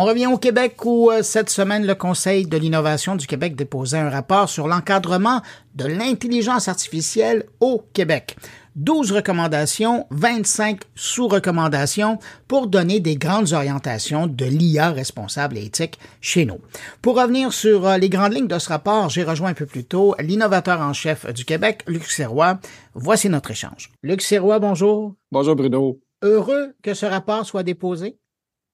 On 0.00 0.04
revient 0.04 0.28
au 0.28 0.38
Québec 0.38 0.76
où 0.84 1.10
euh, 1.10 1.24
cette 1.24 1.50
semaine, 1.50 1.84
le 1.84 1.96
Conseil 1.96 2.46
de 2.46 2.56
l'innovation 2.56 3.16
du 3.16 3.26
Québec 3.26 3.56
déposait 3.56 3.98
un 3.98 4.10
rapport 4.10 4.48
sur 4.48 4.68
l'encadrement 4.68 5.42
de 5.74 5.86
l'intelligence 5.86 6.68
artificielle 6.68 7.46
au 7.58 7.82
Québec. 7.94 8.36
12 8.76 9.10
recommandations, 9.10 10.06
25 10.12 10.82
sous-recommandations 10.94 12.20
pour 12.46 12.68
donner 12.68 13.00
des 13.00 13.16
grandes 13.16 13.52
orientations 13.52 14.28
de 14.28 14.44
l'IA 14.44 14.92
responsable 14.92 15.58
et 15.58 15.64
éthique 15.64 15.98
chez 16.20 16.44
nous. 16.44 16.60
Pour 17.02 17.20
revenir 17.20 17.52
sur 17.52 17.84
euh, 17.84 17.96
les 17.98 18.08
grandes 18.08 18.34
lignes 18.34 18.46
de 18.46 18.60
ce 18.60 18.68
rapport, 18.68 19.08
j'ai 19.08 19.24
rejoint 19.24 19.50
un 19.50 19.54
peu 19.54 19.66
plus 19.66 19.82
tôt 19.82 20.14
l'innovateur 20.20 20.80
en 20.80 20.92
chef 20.92 21.26
du 21.34 21.44
Québec, 21.44 21.82
Luc 21.88 22.04
Serrois. 22.04 22.60
Voici 22.94 23.28
notre 23.28 23.50
échange. 23.50 23.90
Luc 24.04 24.22
Serrois, 24.22 24.60
bonjour. 24.60 25.16
Bonjour 25.32 25.56
Bruno. 25.56 25.98
Heureux 26.22 26.74
que 26.84 26.94
ce 26.94 27.04
rapport 27.04 27.44
soit 27.44 27.64
déposé? 27.64 28.16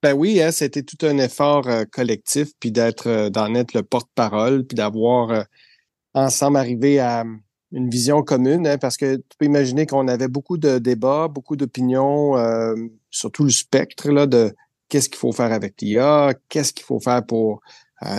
Ben 0.05 0.12
oui, 0.12 0.43
hein, 0.43 0.50
c'était 0.50 0.82
tout 0.82 0.98
un 1.07 1.16
effort 1.16 1.66
euh, 1.66 1.84
collectif, 1.91 2.50
puis 2.61 2.71
d'être, 2.71 3.07
euh, 3.07 3.31
d'en 3.31 3.54
être 3.54 3.72
le 3.72 3.82
porte-parole, 3.82 4.67
puis 4.67 4.75
d'avoir 4.75 5.31
euh, 5.31 5.43
ensemble 6.12 6.58
arrivé 6.58 6.99
à 6.99 7.25
une 7.72 7.89
vision 7.89 8.22
commune, 8.22 8.67
hein, 8.67 8.76
parce 8.76 8.98
que 8.98 9.17
tu 9.17 9.39
peux 9.39 9.46
imaginer 9.46 9.86
qu'on 9.86 10.07
avait 10.07 10.29
beaucoup 10.29 10.59
de 10.59 10.76
débats, 10.76 11.29
beaucoup 11.29 11.57
d'opinions 11.57 12.35
sur 13.11 13.32
tout 13.32 13.45
le 13.45 13.50
spectre 13.50 14.11
là, 14.11 14.26
de 14.26 14.54
qu'est-ce 14.90 15.09
qu'il 15.09 15.17
faut 15.17 15.32
faire 15.32 15.53
avec 15.53 15.81
l'IA, 15.81 16.34
qu'est-ce 16.50 16.75
qu'il 16.75 16.84
faut 16.84 17.00
faire 17.00 17.25
pour 17.25 17.62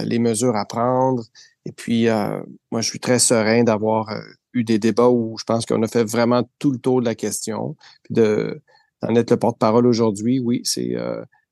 les 0.06 0.18
mesures 0.18 0.56
à 0.56 0.66
prendre. 0.66 1.24
Et 1.66 1.72
puis, 1.72 2.08
moi, 2.72 2.82
je 2.82 2.90
suis 2.90 3.00
très 3.00 3.20
serein 3.20 3.64
d'avoir 3.64 4.10
eu 4.54 4.64
des 4.64 4.80
débats 4.80 5.10
où 5.10 5.38
je 5.38 5.44
pense 5.44 5.68
qu'on 5.68 5.84
a 5.84 5.88
fait 5.88 6.04
vraiment 6.04 6.50
tout 6.58 6.72
le 6.72 6.80
tour 6.80 7.00
de 7.00 7.06
la 7.06 7.16
question. 7.16 7.78
Puis 8.04 8.16
de, 8.16 8.60
d'en 9.04 9.16
être 9.16 9.30
le 9.30 9.38
porte-parole 9.38 9.86
aujourd'hui, 9.86 10.40
oui, 10.40 10.62
c'est 10.64 10.96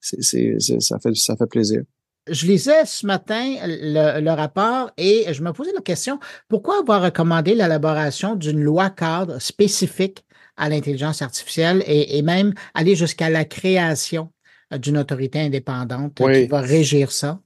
c'est, 0.04 0.60
ça, 0.80 1.00
fait, 1.00 1.16
ça 1.16 1.36
fait 1.36 1.48
plaisir. 1.48 1.84
Je 2.30 2.46
lisais 2.46 2.86
ce 2.86 3.06
matin 3.06 3.56
le, 3.66 4.30
rapport 4.30 4.92
et 4.98 5.26
je 5.34 5.42
me 5.42 5.52
posais 5.52 5.74
la 5.74 5.82
question, 5.82 6.20
pourquoi 6.48 6.80
avoir 6.80 7.02
recommandé 7.02 7.54
l'élaboration 7.54 8.36
d'une 8.36 8.62
loi 8.62 8.90
cadre 8.90 9.40
spécifique 9.40 10.26
à 10.56 10.70
l'intelligence 10.70 11.22
artificielle 11.22 11.84
et, 11.86 12.22
même 12.22 12.54
aller 12.74 12.96
jusqu'à 12.96 13.30
la 13.30 13.44
création 13.44 14.32
d'une 14.72 14.98
autorité 14.98 15.40
indépendante 15.40 16.16
qui 16.16 16.48
va 16.48 16.62
régir 16.62 17.12
ça? 17.12 17.42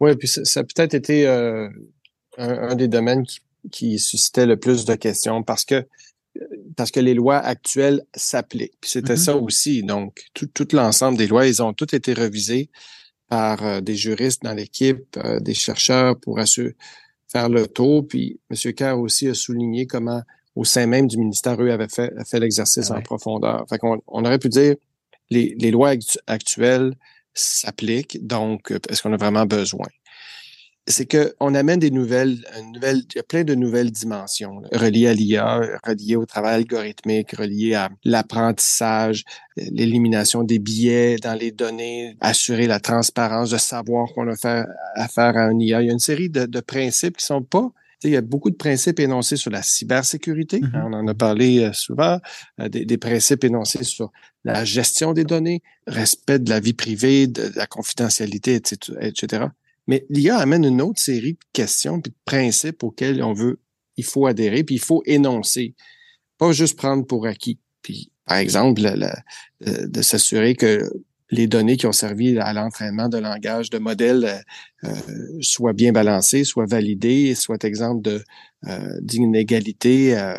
Oui, 0.00 0.16
puis 0.16 0.28
ça, 0.28 0.60
a 0.60 0.62
peut-être 0.62 0.94
été 0.94 1.26
euh, 1.26 1.68
un, 2.38 2.74
des 2.74 2.88
domaines 2.88 3.24
qui, 3.24 3.40
qui 3.70 3.98
suscitait 3.98 4.46
le 4.46 4.56
plus 4.56 4.84
de 4.84 4.94
questions 4.94 5.42
parce 5.42 5.64
que 5.64 5.86
parce 6.76 6.90
que 6.90 7.00
les 7.00 7.14
lois 7.14 7.38
actuelles 7.38 8.02
s'appliquent. 8.14 8.74
Puis 8.80 8.90
c'était 8.90 9.14
mm-hmm. 9.14 9.24
ça 9.24 9.36
aussi. 9.36 9.82
Donc, 9.82 10.24
tout, 10.34 10.46
tout 10.46 10.68
l'ensemble 10.72 11.18
des 11.18 11.26
lois, 11.26 11.46
ils 11.46 11.62
ont 11.62 11.72
toutes 11.72 11.94
été 11.94 12.14
revisées 12.14 12.70
par 13.28 13.64
euh, 13.64 13.80
des 13.80 13.96
juristes 13.96 14.42
dans 14.42 14.54
l'équipe, 14.54 15.16
euh, 15.16 15.40
des 15.40 15.54
chercheurs 15.54 16.18
pour 16.18 16.38
assurer, 16.38 16.76
faire 17.28 17.48
le 17.48 17.66
tour. 17.66 18.06
Puis 18.06 18.40
M. 18.50 18.72
Kerr 18.72 18.98
aussi 18.98 19.28
a 19.28 19.34
souligné 19.34 19.86
comment, 19.86 20.22
au 20.54 20.64
sein 20.64 20.86
même 20.86 21.06
du 21.06 21.18
ministère, 21.18 21.60
eux 21.62 21.70
avaient 21.70 21.88
fait, 21.88 22.12
fait 22.26 22.40
l'exercice 22.40 22.90
ah 22.90 22.98
en 22.98 23.02
profondeur. 23.02 23.64
Fait 23.68 23.78
qu'on 23.78 24.00
on 24.06 24.24
aurait 24.24 24.38
pu 24.38 24.48
dire 24.48 24.74
les, 25.30 25.54
les 25.58 25.70
lois 25.70 25.94
actuelles 26.26 26.96
s'appliquent, 27.32 28.24
donc 28.24 28.72
est-ce 28.88 29.02
qu'on 29.02 29.12
a 29.12 29.16
vraiment 29.16 29.46
besoin? 29.46 29.88
C'est 30.86 31.10
qu'on 31.10 31.54
amène 31.54 31.80
des 31.80 31.90
nouvelles, 31.90 32.44
nouvelles, 32.72 33.02
il 33.14 33.16
y 33.16 33.18
a 33.18 33.22
plein 33.22 33.44
de 33.44 33.54
nouvelles 33.54 33.90
dimensions 33.90 34.62
reliées 34.72 35.08
à 35.08 35.14
l'IA, 35.14 35.60
reliées 35.82 36.16
au 36.16 36.26
travail 36.26 36.56
algorithmique, 36.56 37.32
reliées 37.36 37.74
à 37.74 37.88
l'apprentissage, 38.04 39.24
l'élimination 39.56 40.42
des 40.42 40.58
biais 40.58 41.16
dans 41.16 41.34
les 41.34 41.52
données, 41.52 42.16
assurer 42.20 42.66
la 42.66 42.80
transparence, 42.80 43.50
de 43.50 43.56
savoir 43.56 44.08
qu'on 44.14 44.28
a 44.28 44.36
fait 44.36 44.64
affaire 44.94 45.36
à 45.36 45.44
un 45.44 45.58
IA. 45.58 45.80
Il 45.80 45.86
y 45.86 45.90
a 45.90 45.92
une 45.92 45.98
série 45.98 46.28
de, 46.28 46.44
de 46.44 46.60
principes 46.60 47.16
qui 47.16 47.24
sont 47.24 47.42
pas 47.42 47.70
il 48.02 48.10
y 48.10 48.16
a 48.16 48.20
beaucoup 48.20 48.50
de 48.50 48.56
principes 48.56 49.00
énoncés 49.00 49.36
sur 49.36 49.50
la 49.50 49.62
cybersécurité. 49.62 50.60
Mm-hmm. 50.60 50.82
On 50.84 50.92
en 50.92 51.08
a 51.08 51.14
parlé 51.14 51.60
euh, 51.60 51.72
souvent. 51.72 52.20
Euh, 52.60 52.68
des, 52.68 52.84
des, 52.84 52.98
principes 52.98 53.44
énoncés 53.44 53.84
sur 53.84 54.12
la 54.44 54.64
gestion 54.64 55.14
des 55.14 55.24
données, 55.24 55.62
respect 55.86 56.38
de 56.38 56.50
la 56.50 56.60
vie 56.60 56.74
privée, 56.74 57.26
de 57.26 57.50
la 57.56 57.66
confidentialité, 57.66 58.60
etc. 59.00 59.46
Mais 59.86 60.06
l'IA 60.08 60.38
amène 60.38 60.64
une 60.64 60.80
autre 60.80 61.00
série 61.00 61.34
de 61.34 61.38
questions 61.52 62.00
puis 62.00 62.10
de 62.10 62.16
principes 62.24 62.82
auxquels 62.82 63.22
on 63.22 63.32
veut, 63.32 63.60
il 63.96 64.04
faut 64.04 64.26
adhérer, 64.26 64.64
puis 64.64 64.76
il 64.76 64.80
faut 64.80 65.02
énoncer. 65.06 65.74
Pas 66.38 66.52
juste 66.52 66.76
prendre 66.76 67.06
pour 67.06 67.26
acquis. 67.26 67.58
Puis, 67.82 68.10
par 68.24 68.38
exemple, 68.38 68.80
de, 69.60 70.02
s'assurer 70.02 70.54
que 70.54 70.90
les 71.30 71.46
données 71.46 71.76
qui 71.76 71.86
ont 71.86 71.92
servi 71.92 72.38
à 72.38 72.52
l'entraînement 72.52 73.08
de 73.08 73.18
langage 73.18 73.70
de 73.70 73.78
modèles 73.78 74.42
euh, 74.84 74.94
soient 75.40 75.72
bien 75.72 75.92
balancées, 75.92 76.44
soient 76.44 76.66
validées, 76.66 77.34
soient 77.34 77.58
exemples 77.62 78.02
de 78.02 78.24
euh, 78.66 78.98
d'inégalité, 79.00 80.16
euh, 80.16 80.34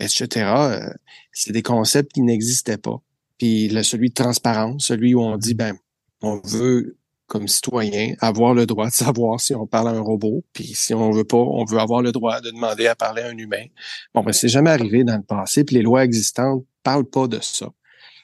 etc. 0.00 0.88
C'est 1.32 1.52
des 1.52 1.62
concepts 1.62 2.12
qui 2.12 2.22
n'existaient 2.22 2.78
pas. 2.78 3.00
Puis 3.38 3.68
le, 3.68 3.82
celui 3.82 4.08
de 4.08 4.14
transparence, 4.14 4.86
celui 4.86 5.14
où 5.14 5.20
on 5.20 5.36
dit 5.36 5.54
ben 5.54 5.76
on 6.22 6.40
veut 6.44 6.96
comme 7.30 7.46
citoyen, 7.46 8.14
avoir 8.20 8.54
le 8.54 8.66
droit 8.66 8.88
de 8.88 8.92
savoir 8.92 9.40
si 9.40 9.54
on 9.54 9.64
parle 9.64 9.88
à 9.88 9.92
un 9.92 10.00
robot, 10.00 10.44
puis 10.52 10.64
si 10.64 10.92
on 10.92 11.12
veut 11.12 11.24
pas, 11.24 11.38
on 11.38 11.64
veut 11.64 11.78
avoir 11.78 12.02
le 12.02 12.10
droit 12.10 12.40
de 12.40 12.50
demander 12.50 12.88
à 12.88 12.96
parler 12.96 13.22
à 13.22 13.28
un 13.28 13.38
humain. 13.38 13.64
Bon, 14.12 14.22
ben 14.22 14.32
c'est 14.32 14.48
jamais 14.48 14.70
arrivé 14.70 15.04
dans 15.04 15.16
le 15.16 15.22
passé, 15.22 15.62
puis 15.62 15.76
les 15.76 15.82
lois 15.82 16.04
existantes 16.04 16.64
parlent 16.82 17.08
pas 17.08 17.28
de 17.28 17.38
ça. 17.40 17.68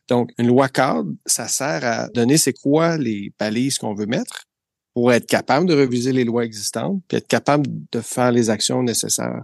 Donc, 0.09 0.31
une 0.39 0.49
loi 0.49 0.69
cadre, 0.69 1.09
ça 1.25 1.47
sert 1.47 1.85
à 1.85 2.09
donner 2.09 2.37
c'est 2.37 2.53
quoi 2.53 2.97
les 2.97 3.33
balises 3.39 3.79
qu'on 3.79 3.95
veut 3.95 4.07
mettre 4.07 4.45
pour 4.93 5.13
être 5.13 5.27
capable 5.27 5.67
de 5.67 5.75
reviser 5.75 6.13
les 6.13 6.25
lois 6.25 6.45
existantes, 6.45 7.01
puis 7.07 7.19
être 7.19 7.29
capable 7.29 7.69
de 7.93 8.01
faire 8.01 8.33
les 8.33 8.51
actions 8.51 8.83
nécessaires 8.83 9.43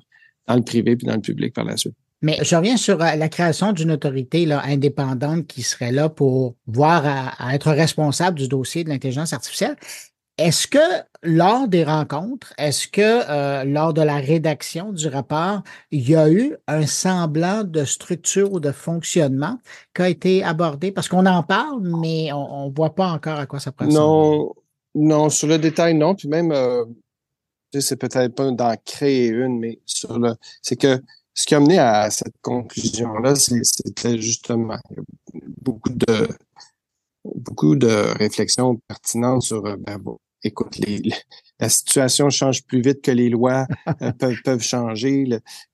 dans 0.49 0.57
le 0.57 0.63
privé 0.63 0.97
puis 0.97 1.07
dans 1.07 1.15
le 1.15 1.21
public 1.21 1.55
par 1.55 1.65
la 1.65 1.77
suite. 1.77 1.95
Mais 2.23 2.39
je 2.43 2.55
reviens 2.55 2.77
sur 2.77 3.03
euh, 3.03 3.15
la 3.17 3.29
création 3.29 3.73
d'une 3.73 3.91
autorité 3.91 4.47
là, 4.47 4.63
indépendante 4.65 5.47
qui 5.47 5.63
serait 5.63 5.93
là 5.93 6.09
pour 6.09 6.55
voir 6.67 7.05
à, 7.05 7.55
être 7.55 7.71
responsable 7.73 8.39
du 8.39 8.49
dossier 8.49 8.85
de 8.85 8.89
l'intelligence 8.89 9.33
artificielle. 9.33 9.77
Est-ce 10.39 10.67
que 10.67 10.79
lors 11.23 11.69
des 11.69 11.85
rencontres, 11.85 12.55
est-ce 12.57 12.89
que 12.89 13.01
euh, 13.03 13.65
lors 13.65 13.93
de 13.93 14.01
la 14.01 14.17
rédaction 14.17 14.93
du 14.93 15.09
rapport, 15.09 15.63
il 15.91 16.09
y 16.09 16.17
a 16.17 16.31
eu 16.31 16.57
un 16.69 16.87
semblant 16.87 17.65
de 17.65 17.85
structure 17.85 18.53
ou 18.53 18.61
de 18.61 18.73
fonctionnement 18.73 19.59
qui 19.95 20.03
a 20.03 20.09
été 20.09 20.43
abordé? 20.43 20.91
Parce 20.91 21.09
qu'on 21.09 21.27
en 21.27 21.43
parle, 21.43 21.83
mais 21.83 22.33
on 22.33 22.69
ne 22.69 22.75
voit 22.75 22.95
pas 22.95 23.09
encore 23.09 23.39
à 23.39 23.47
quoi 23.47 23.61
ça 23.61 23.73
prend. 23.73 23.87
Non, 23.87 24.55
non, 24.95 25.29
sur 25.29 25.49
le 25.49 25.59
détail, 25.59 25.95
non. 25.95 26.15
Puis 26.15 26.29
même, 26.29 26.51
euh, 26.51 26.85
c'est 27.79 27.97
peut-être 27.97 28.35
pas 28.35 28.51
d'en 28.51 28.75
créer 28.85 29.29
une, 29.29 29.59
mais 29.59 29.81
sur 29.85 30.19
le, 30.19 30.35
c'est 30.63 30.77
que 30.77 31.03
ce 31.35 31.47
qui 31.47 31.55
a 31.55 31.61
mené 31.61 31.79
à 31.79 32.11
cette 32.11 32.35
conclusion-là, 32.43 33.35
c'était 33.37 34.19
justement 34.19 34.79
beaucoup 35.63 35.91
de 35.91 36.29
beaucoup 37.25 37.77
de 37.77 37.89
réflexions 38.19 38.81
pertinentes 38.89 39.43
sur 39.43 39.65
euh, 39.65 39.77
ben 39.79 39.99
bon, 39.99 40.19
écoute, 40.43 40.77
les, 40.79 41.01
la 41.61 41.69
situation 41.69 42.31
change 42.31 42.65
plus 42.65 42.81
vite 42.81 43.01
que 43.03 43.11
les 43.11 43.29
lois 43.29 43.67
euh, 44.03 44.13
peuvent, 44.19 44.43
peuvent 44.45 44.63
changer. 44.63 45.25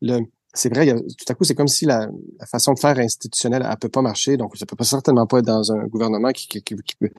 Le, 0.03 0.21
c'est 0.55 0.73
vrai, 0.73 0.93
tout 0.95 1.25
à 1.29 1.35
coup, 1.35 1.45
c'est 1.45 1.55
comme 1.55 1.69
si 1.69 1.85
la, 1.85 2.09
façon 2.51 2.75
de 2.75 2.79
faire 2.79 2.99
institutionnelle, 2.99 3.67
elle 3.69 3.77
peut 3.79 3.89
pas 3.89 4.03
marcher. 4.03 4.37
Donc, 4.37 4.57
ça 4.57 4.67
peut 4.67 4.77
pas 4.77 4.85
certainement 4.85 5.27
pas 5.27 5.39
être 5.39 5.47
dans 5.47 5.73
un 5.73 5.87
gouvernement 5.87 6.33
qui, 6.33 6.49
qui, 6.49 6.63
qui, 6.63 6.75
qui 6.77 6.97
peut, 6.97 7.11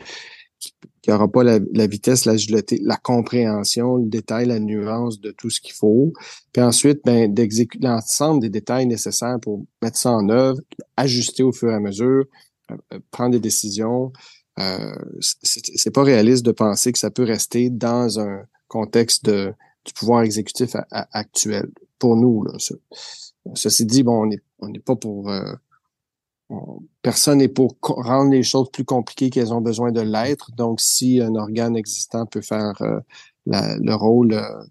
qui 0.59 1.09
n'aura 1.09 1.27
pas 1.27 1.43
la, 1.43 1.87
vitesse, 1.87 2.25
l'agilité, 2.25 2.79
la 2.83 2.97
compréhension, 2.97 3.97
le 3.97 4.07
détail, 4.07 4.47
la 4.47 4.59
nuance 4.59 5.19
de 5.19 5.31
tout 5.31 5.49
ce 5.49 5.61
qu'il 5.61 5.73
faut. 5.73 6.13
Puis 6.51 6.61
ensuite, 6.61 7.01
ben, 7.05 7.33
d'exécuter 7.33 7.87
l'ensemble 7.87 8.41
des 8.41 8.49
détails 8.49 8.85
nécessaires 8.85 9.39
pour 9.41 9.65
mettre 9.81 9.97
ça 9.97 10.11
en 10.11 10.27
œuvre, 10.29 10.59
ajuster 10.97 11.43
au 11.43 11.51
fur 11.51 11.71
et 11.71 11.75
à 11.75 11.79
mesure, 11.79 12.25
euh, 12.71 12.75
euh, 12.93 12.99
prendre 13.11 13.31
des 13.31 13.39
décisions. 13.39 14.11
Euh, 14.59 14.93
c'est 15.21 15.91
pas 15.91 16.03
réaliste 16.03 16.45
de 16.45 16.51
penser 16.51 16.91
que 16.91 16.99
ça 16.99 17.09
peut 17.09 17.23
rester 17.23 17.69
dans 17.69 18.19
un 18.19 18.43
contexte 18.67 19.23
de, 19.25 19.53
du 19.85 19.93
pouvoir 19.93 20.23
exécutif 20.23 20.75
actuel. 20.91 21.69
Pour 21.97 22.17
nous, 22.17 22.43
là, 22.43 22.53
ceci 23.55 23.85
dit, 23.85 24.03
bon, 24.03 24.29
on 24.59 24.69
n'est 24.69 24.79
pas 24.79 24.95
pour 24.95 25.29
euh, 25.29 25.53
personne 27.01 27.39
n'est 27.39 27.47
pour 27.47 27.75
rendre 27.81 28.31
les 28.31 28.43
choses 28.43 28.71
plus 28.71 28.85
compliquées 28.85 29.29
qu'elles 29.29 29.53
ont 29.53 29.61
besoin 29.61 29.91
de 29.91 30.01
l'être. 30.01 30.51
Donc, 30.51 30.81
si 30.81 31.21
un 31.21 31.35
organe 31.35 31.75
existant 31.75 32.25
peut 32.25 32.41
faire 32.41 32.81
euh, 32.81 32.99
le 33.45 33.93
rôle, 33.93 34.33
euh, 34.33 34.63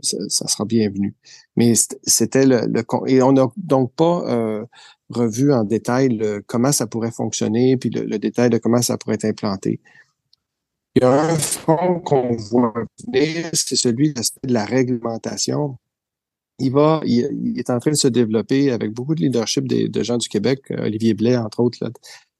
ça, 0.00 0.48
sera 0.48 0.64
bienvenu. 0.64 1.14
Mais 1.56 1.74
c'était 2.04 2.46
le, 2.46 2.66
et 3.06 3.22
on 3.22 3.32
n'a 3.32 3.48
donc 3.56 3.92
pas 3.94 4.24
euh, 4.26 4.64
revu 5.10 5.52
en 5.52 5.64
détail 5.64 6.18
comment 6.46 6.72
ça 6.72 6.86
pourrait 6.86 7.12
fonctionner, 7.12 7.76
puis 7.76 7.90
le, 7.90 8.18
détail 8.18 8.48
de 8.50 8.58
comment 8.58 8.80
ça 8.80 8.96
pourrait 8.96 9.16
être 9.16 9.26
implanté. 9.26 9.80
Il 10.94 11.02
y 11.02 11.04
a 11.04 11.12
un 11.12 11.36
front 11.36 12.00
qu'on 12.00 12.34
voit 12.36 12.72
venir, 13.06 13.50
c'est 13.52 13.76
celui 13.76 14.12
de 14.14 14.52
la 14.52 14.64
réglementation 14.64 15.76
il 16.60 16.72
va, 16.72 17.00
il, 17.04 17.58
est 17.58 17.70
en 17.70 17.78
train 17.78 17.90
de 17.90 17.96
se 17.96 18.08
développer 18.08 18.70
avec 18.70 18.92
beaucoup 18.92 19.14
de 19.14 19.20
leadership 19.20 19.66
des, 19.66 19.88
de 19.88 20.02
gens 20.02 20.18
du 20.18 20.28
Québec, 20.28 20.62
euh, 20.70 20.84
Olivier 20.86 21.14
Blais, 21.14 21.36
entre 21.36 21.60
autres, 21.60 21.78
là, 21.82 21.90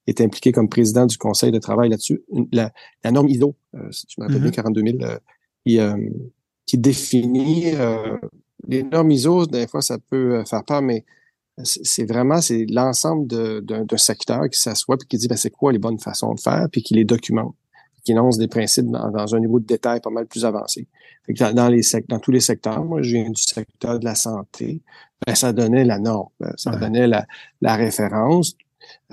est 0.06 0.20
impliqué 0.20 0.52
comme 0.52 0.69
président 0.69 1.06
du 1.06 1.19
conseil 1.19 1.52
de 1.52 1.58
travail 1.58 1.90
là-dessus. 1.90 2.22
La, 2.52 2.72
norme 3.11 3.28
ISO, 3.28 3.55
si 3.90 4.06
tu 4.06 4.20
me 4.20 4.26
rappelles 4.26 4.43
bien, 4.43 4.50
42 4.50 4.82
000, 4.82 4.99
qui, 5.64 5.78
qui 6.67 6.78
définit 6.78 7.67
les 8.67 8.82
normes 8.82 9.11
ISO, 9.11 9.46
des 9.46 9.69
fois, 9.69 9.82
ça 9.82 9.99
peut 9.99 10.43
faire 10.46 10.64
peur, 10.64 10.82
mais 10.82 11.05
c'est 11.64 12.05
vraiment 12.05 12.40
c'est 12.40 12.66
l'ensemble 12.66 13.26
d'un 13.62 13.96
secteur 13.96 14.49
qui 14.49 14.58
s'assoit 14.58 14.96
puis 14.96 15.06
qui 15.08 15.19
dit 15.19 15.28
ben, 15.28 15.37
c'est 15.37 15.50
quoi 15.50 15.73
les 15.73 15.78
bonnes 15.78 15.99
façons 15.99 16.34
de 16.34 16.40
faire 16.40 16.69
puis 16.70 16.82
qui 16.82 16.94
les 16.94 17.05
documente 17.05 17.55
qui 18.11 18.12
énonce 18.12 18.39
des 18.39 18.49
principes 18.49 18.87
dans, 18.87 19.35
un 19.35 19.41
niveau 19.41 19.61
de 19.61 19.67
détail 19.67 20.01
pas 20.01 20.11
mal 20.11 20.27
plus 20.27 20.45
avancé. 20.45 20.89
dans, 21.29 21.69
les 21.69 21.83
dans 22.09 22.19
tous 22.19 22.33
les 22.33 22.41
secteurs, 22.41 22.85
moi 22.85 23.03
je 23.03 23.17
viens 23.17 23.31
du 23.31 23.41
secteur 23.41 24.01
de 24.01 24.05
la 24.05 24.17
santé, 24.17 24.83
ben, 25.25 25.35
ça 25.35 25.53
donnait 25.53 25.85
la 25.85 25.99
norme, 25.99 26.31
ça 26.57 26.73
donnait 26.73 27.07
la, 27.07 27.27
la 27.61 27.77
référence, 27.77 28.57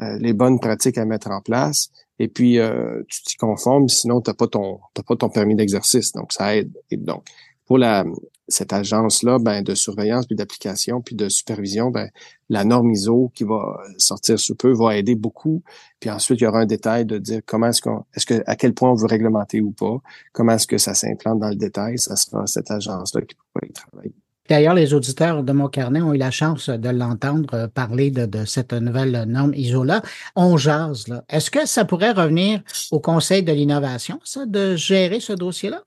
euh, 0.01 0.17
les 0.19 0.33
bonnes 0.33 0.59
pratiques 0.59 0.97
à 0.97 1.05
mettre 1.05 1.29
en 1.29 1.41
place, 1.41 1.91
et 2.17 2.27
puis 2.27 2.57
euh, 2.57 3.03
tu 3.07 3.21
t'y 3.21 3.35
conformes, 3.35 3.87
sinon 3.87 4.21
tu 4.21 4.31
n'as 4.31 4.33
pas 4.33 4.47
ton 4.47 4.79
pas 4.93 5.15
ton 5.15 5.29
permis 5.29 5.55
d'exercice, 5.55 6.11
donc 6.13 6.33
ça 6.33 6.55
aide. 6.55 6.71
Et 6.89 6.97
donc 6.97 7.23
pour 7.65 7.77
la 7.77 8.03
cette 8.47 8.73
agence-là, 8.73 9.39
ben, 9.39 9.61
de 9.61 9.75
surveillance, 9.75 10.25
puis 10.25 10.35
d'application, 10.35 11.01
puis 11.01 11.15
de 11.15 11.29
supervision, 11.29 11.91
ben, 11.91 12.09
la 12.49 12.63
norme 12.63 12.91
ISO 12.91 13.31
qui 13.35 13.43
va 13.43 13.77
sortir 13.97 14.39
sous 14.39 14.55
peu 14.55 14.71
va 14.71 14.97
aider 14.97 15.15
beaucoup. 15.15 15.63
Puis 15.99 16.09
ensuite, 16.09 16.39
il 16.39 16.43
y 16.45 16.47
aura 16.47 16.59
un 16.59 16.65
détail 16.65 17.05
de 17.05 17.17
dire 17.17 17.41
comment 17.45 17.67
est-ce 17.67 17.81
qu'on, 17.81 18.05
est-ce 18.15 18.25
que, 18.25 18.43
à 18.45 18.55
quel 18.55 18.73
point 18.73 18.91
on 18.91 18.95
veut 18.95 19.07
réglementer 19.07 19.61
ou 19.61 19.71
pas, 19.71 19.97
comment 20.31 20.53
est-ce 20.53 20.67
que 20.67 20.77
ça 20.77 20.93
s'implante 20.93 21.39
dans 21.39 21.49
le 21.49 21.55
détail, 21.55 21.97
ça 21.99 22.15
sera 22.15 22.47
cette 22.47 22.71
agence-là 22.71 23.21
qui 23.21 23.35
pourra 23.35 23.67
y 23.67 23.73
travailler. 23.73 24.13
D'ailleurs, 24.49 24.73
les 24.73 24.93
auditeurs 24.93 25.43
de 25.43 25.51
mon 25.51 25.67
carnet 25.67 26.01
ont 26.01 26.13
eu 26.13 26.17
la 26.17 26.31
chance 26.31 26.69
de 26.69 26.89
l'entendre 26.89 27.53
euh, 27.53 27.67
parler 27.67 28.11
de, 28.11 28.45
cette 28.45 28.73
nouvelle 28.73 29.25
norme 29.27 29.53
ISO-là. 29.53 30.01
On 30.35 30.55
jase. 30.57 31.05
Est-ce 31.29 31.51
que 31.51 31.65
ça 31.65 31.83
pourrait 31.83 32.11
revenir 32.11 32.61
au 32.91 32.99
Conseil 32.99 33.43
de 33.43 33.51
l'innovation, 33.51 34.19
ça, 34.23 34.45
de 34.45 34.75
gérer 34.75 35.19
ce 35.19 35.33
dossier-là? 35.33 35.83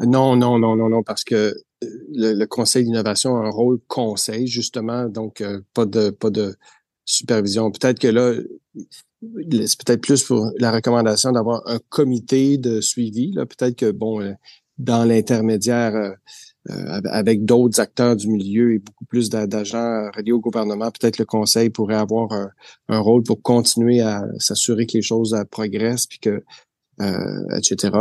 Non, 0.00 0.36
non, 0.36 0.58
non, 0.58 0.76
non, 0.76 0.88
non, 0.88 1.02
parce 1.02 1.24
que 1.24 1.34
euh, 1.34 1.54
le, 2.12 2.44
Conseil 2.46 2.84
d'innovation 2.84 3.36
a 3.36 3.46
un 3.46 3.50
rôle 3.50 3.78
conseil, 3.86 4.46
justement, 4.46 5.08
donc 5.08 5.40
euh, 5.40 5.60
pas 5.72 5.86
de 5.86 6.10
pas 6.10 6.30
de 6.30 6.56
supervision. 7.04 7.70
Peut-être 7.70 7.98
que 7.98 8.08
là, 8.08 8.34
c'est 9.22 9.84
peut-être 9.84 10.00
plus 10.00 10.24
pour 10.24 10.50
la 10.58 10.72
recommandation 10.72 11.32
d'avoir 11.32 11.62
un 11.66 11.78
comité 11.88 12.58
de 12.58 12.80
suivi. 12.80 13.32
Là. 13.32 13.46
Peut-être 13.46 13.76
que, 13.76 13.90
bon, 13.90 14.20
euh, 14.20 14.32
dans 14.78 15.04
l'intermédiaire 15.04 16.16
avec 16.66 17.44
d'autres 17.44 17.78
acteurs 17.78 18.16
du 18.16 18.28
milieu 18.28 18.72
et 18.72 18.78
beaucoup 18.78 19.04
plus 19.04 19.28
d'agents 19.28 20.10
reliés 20.16 20.32
au 20.32 20.40
gouvernement, 20.40 20.90
peut-être 20.90 21.18
le 21.18 21.26
Conseil 21.26 21.70
pourrait 21.70 21.94
avoir 21.94 22.32
un, 22.32 22.50
un 22.88 22.98
rôle 22.98 23.22
pour 23.22 23.40
continuer 23.42 24.00
à 24.00 24.24
s'assurer 24.38 24.86
que 24.86 24.94
les 24.94 25.02
choses 25.02 25.36
progressent 25.50 26.06
puis 26.06 26.18
que 26.18 26.30
euh, 26.30 26.40
etc. 27.00 27.96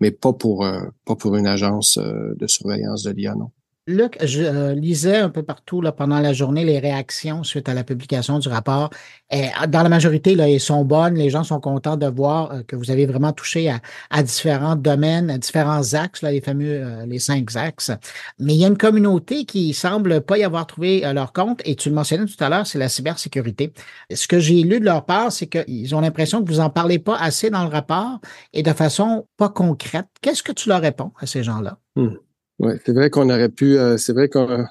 Mais 0.00 0.10
pas 0.10 0.32
pour 0.32 0.64
euh, 0.64 0.80
pas 1.04 1.16
pour 1.16 1.36
une 1.36 1.46
agence 1.46 1.98
euh, 1.98 2.34
de 2.36 2.46
surveillance 2.46 3.02
de 3.02 3.10
l'IA, 3.10 3.34
non. 3.34 3.50
Luc, 3.88 4.18
je 4.22 4.74
lisais 4.74 5.16
un 5.16 5.30
peu 5.30 5.42
partout 5.42 5.80
là, 5.80 5.92
pendant 5.92 6.20
la 6.20 6.34
journée 6.34 6.62
les 6.62 6.78
réactions 6.78 7.42
suite 7.42 7.70
à 7.70 7.74
la 7.74 7.84
publication 7.84 8.38
du 8.38 8.46
rapport. 8.48 8.90
Et 9.30 9.46
dans 9.66 9.82
la 9.82 9.88
majorité, 9.88 10.34
là, 10.34 10.46
elles 10.46 10.60
sont 10.60 10.84
bonnes. 10.84 11.14
Les 11.14 11.30
gens 11.30 11.42
sont 11.42 11.58
contents 11.58 11.96
de 11.96 12.06
voir 12.06 12.66
que 12.66 12.76
vous 12.76 12.90
avez 12.90 13.06
vraiment 13.06 13.32
touché 13.32 13.72
à, 14.10 14.22
différents 14.22 14.76
domaines, 14.76 15.30
à 15.30 15.38
différents 15.38 15.94
axes, 15.94 16.20
là, 16.20 16.30
les 16.32 16.42
fameux 16.42 17.06
les 17.06 17.18
cinq 17.18 17.56
axes. 17.56 17.90
Mais 18.38 18.54
il 18.54 18.60
y 18.60 18.64
a 18.66 18.68
une 18.68 18.76
communauté 18.76 19.46
qui 19.46 19.72
semble 19.72 20.20
pas 20.20 20.36
y 20.36 20.44
avoir 20.44 20.66
trouvé 20.66 21.00
leur 21.14 21.32
compte. 21.32 21.62
Et 21.64 21.74
tu 21.74 21.88
le 21.88 21.94
mentionnais 21.94 22.26
tout 22.26 22.44
à 22.44 22.50
l'heure, 22.50 22.66
c'est 22.66 22.78
la 22.78 22.90
cybersécurité. 22.90 23.72
Ce 24.12 24.28
que 24.28 24.38
j'ai 24.38 24.64
lu 24.64 24.80
de 24.80 24.84
leur 24.84 25.06
part, 25.06 25.32
c'est 25.32 25.46
qu'ils 25.46 25.94
ont 25.94 26.02
l'impression 26.02 26.44
que 26.44 26.50
vous 26.50 26.60
en 26.60 26.68
parlez 26.68 26.98
pas 26.98 27.16
assez 27.16 27.48
dans 27.48 27.64
le 27.64 27.70
rapport 27.70 28.20
et 28.52 28.62
de 28.62 28.72
façon 28.74 29.26
pas 29.38 29.48
concrète. 29.48 30.08
Qu'est-ce 30.20 30.42
que 30.42 30.52
tu 30.52 30.68
leur 30.68 30.82
réponds 30.82 31.12
à 31.18 31.24
ces 31.24 31.42
gens-là? 31.42 31.78
Hmm. 31.96 32.16
Oui, 32.60 32.72
c'est 32.84 32.92
vrai 32.92 33.08
qu'on 33.08 33.30
aurait 33.30 33.50
pu, 33.50 33.78
euh, 33.78 33.96
c'est 33.98 34.12
vrai 34.12 34.28
qu'on 34.28 34.66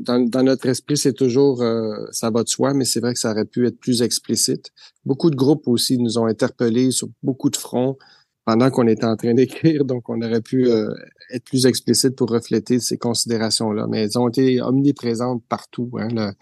dans, 0.00 0.42
notre 0.42 0.66
esprit, 0.66 0.96
c'est 0.96 1.12
toujours 1.12 1.62
euh, 1.62 1.94
ça 2.10 2.30
va 2.30 2.42
de 2.42 2.48
soi, 2.48 2.74
mais 2.74 2.84
c'est 2.84 2.98
vrai 2.98 3.12
que 3.12 3.20
ça 3.20 3.30
aurait 3.30 3.44
pu 3.44 3.64
être 3.66 3.78
plus 3.78 4.02
explicite. 4.02 4.72
Beaucoup 5.04 5.30
de 5.30 5.36
groupes 5.36 5.68
aussi 5.68 5.98
nous 5.98 6.18
ont 6.18 6.26
interpellés 6.26 6.90
sur 6.90 7.08
beaucoup 7.22 7.48
de 7.48 7.56
fronts 7.56 7.96
pendant 8.44 8.70
qu'on 8.70 8.88
était 8.88 9.04
en 9.04 9.16
train 9.16 9.34
d'écrire, 9.34 9.84
donc 9.84 10.08
on 10.08 10.20
aurait 10.20 10.40
pu 10.40 10.68
euh, 10.68 10.92
être 11.32 11.44
plus 11.44 11.66
explicite 11.66 12.16
pour 12.16 12.28
refléter 12.28 12.80
ces 12.80 12.98
considérations-là. 12.98 13.86
Mais 13.88 14.02
elles 14.02 14.18
ont 14.18 14.28
été 14.28 14.60
omniprésentes 14.60 15.44
partout. 15.48 15.90
Hein, 15.98 16.32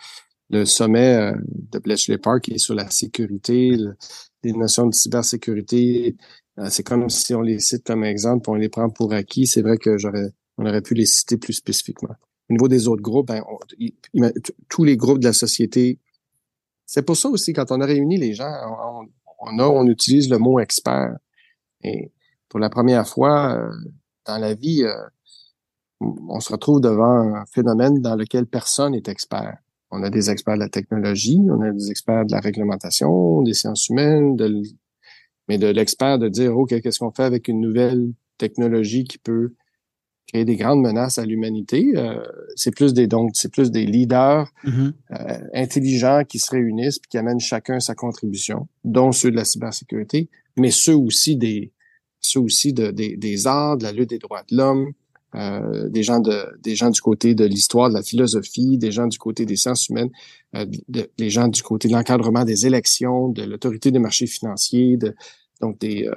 le, 0.50 0.64
sommet 0.64 1.32
de 1.72 1.78
Bletchley 1.78 2.18
Park 2.18 2.48
est 2.48 2.58
sur 2.58 2.74
la 2.74 2.88
sécurité, 2.90 3.76
les 4.44 4.52
notions 4.52 4.86
de 4.86 4.94
cybersécurité. 4.94 6.16
c'est 6.70 6.84
comme 6.84 7.10
si 7.10 7.34
on 7.34 7.42
les 7.42 7.58
cite 7.58 7.84
comme 7.86 8.04
exemple, 8.04 8.48
on 8.50 8.54
les 8.54 8.68
prend 8.70 8.88
pour 8.90 9.12
acquis. 9.12 9.46
C'est 9.46 9.62
vrai 9.62 9.76
que 9.78 9.98
j'aurais 9.98 10.30
on 10.58 10.66
aurait 10.66 10.82
pu 10.82 10.94
les 10.94 11.06
citer 11.06 11.36
plus 11.36 11.52
spécifiquement. 11.52 12.14
Au 12.48 12.52
niveau 12.52 12.68
des 12.68 12.88
autres 12.88 13.02
groupes, 13.02 13.26
ben, 13.26 13.42
tous 14.68 14.84
les 14.84 14.96
groupes 14.96 15.18
de 15.18 15.26
la 15.26 15.32
société, 15.32 15.98
c'est 16.86 17.02
pour 17.02 17.16
ça 17.16 17.28
aussi, 17.28 17.52
quand 17.52 17.72
on 17.72 17.80
a 17.80 17.86
réuni 17.86 18.16
les 18.16 18.34
gens, 18.34 18.52
on, 19.40 19.58
a, 19.58 19.66
on 19.66 19.86
utilise 19.86 20.30
le 20.30 20.38
mot 20.38 20.60
expert. 20.60 21.16
Et 21.82 22.12
pour 22.48 22.60
la 22.60 22.70
première 22.70 23.06
fois 23.08 23.56
euh, 23.56 23.70
dans 24.26 24.38
la 24.38 24.54
vie, 24.54 24.84
euh, 24.84 24.94
on 26.00 26.40
se 26.40 26.52
retrouve 26.52 26.80
devant 26.80 27.34
un 27.34 27.46
phénomène 27.46 28.00
dans 28.00 28.14
lequel 28.14 28.46
personne 28.46 28.92
n'est 28.92 29.02
expert. 29.06 29.58
On 29.90 30.02
a 30.02 30.10
des 30.10 30.30
experts 30.30 30.54
de 30.54 30.60
la 30.60 30.68
technologie, 30.68 31.40
on 31.48 31.60
a 31.62 31.70
des 31.70 31.90
experts 31.90 32.26
de 32.26 32.32
la 32.32 32.40
réglementation, 32.40 33.42
des 33.42 33.54
sciences 33.54 33.88
humaines, 33.88 34.36
mais 35.48 35.58
de 35.58 35.68
l'expert 35.68 36.18
de 36.18 36.28
dire, 36.28 36.56
OK, 36.56 36.80
qu'est-ce 36.80 36.98
qu'on 36.98 37.12
fait 37.12 37.24
avec 37.24 37.48
une 37.48 37.60
nouvelle 37.60 38.12
technologie 38.38 39.04
qui 39.04 39.18
peut 39.18 39.54
créer 40.26 40.44
des 40.44 40.56
grandes 40.56 40.80
menaces 40.80 41.18
à 41.18 41.24
l'humanité. 41.24 41.92
Euh, 41.96 42.20
c'est 42.56 42.74
plus 42.74 42.94
des 42.94 43.06
donc 43.06 43.30
c'est 43.34 43.50
plus 43.50 43.70
des 43.70 43.86
leaders 43.86 44.52
mm-hmm. 44.64 44.92
euh, 45.12 45.38
intelligents 45.54 46.22
qui 46.28 46.38
se 46.38 46.50
réunissent 46.50 46.98
puis 46.98 47.08
qui 47.08 47.18
amènent 47.18 47.40
chacun 47.40 47.80
sa 47.80 47.94
contribution, 47.94 48.68
dont 48.84 49.12
ceux 49.12 49.30
de 49.30 49.36
la 49.36 49.44
cybersécurité, 49.44 50.28
mais 50.56 50.70
ceux 50.70 50.96
aussi 50.96 51.36
des 51.36 51.72
ceux 52.20 52.40
aussi 52.40 52.72
de, 52.72 52.90
des, 52.90 53.16
des 53.16 53.46
arts, 53.46 53.76
de 53.76 53.84
la 53.84 53.92
lutte 53.92 54.10
des 54.10 54.18
droits 54.18 54.42
de 54.50 54.56
l'homme, 54.56 54.92
euh, 55.36 55.88
des 55.88 56.02
gens 56.02 56.18
de 56.18 56.44
des 56.60 56.74
gens 56.74 56.90
du 56.90 57.00
côté 57.00 57.34
de 57.34 57.44
l'histoire, 57.44 57.88
de 57.88 57.94
la 57.94 58.02
philosophie, 58.02 58.78
des 58.78 58.90
gens 58.90 59.06
du 59.06 59.18
côté 59.18 59.46
des 59.46 59.56
sciences 59.56 59.88
humaines, 59.88 60.10
des 60.92 61.30
gens 61.30 61.48
du 61.48 61.62
côté 61.62 61.88
de 61.88 61.92
l'encadrement 61.92 62.44
des 62.44 62.66
élections, 62.66 63.28
de 63.28 63.42
l'autorité 63.44 63.90
des 63.90 63.98
marchés 63.98 64.26
financiers, 64.26 64.96
de 64.96 65.14
donc 65.60 65.78
des 65.78 66.08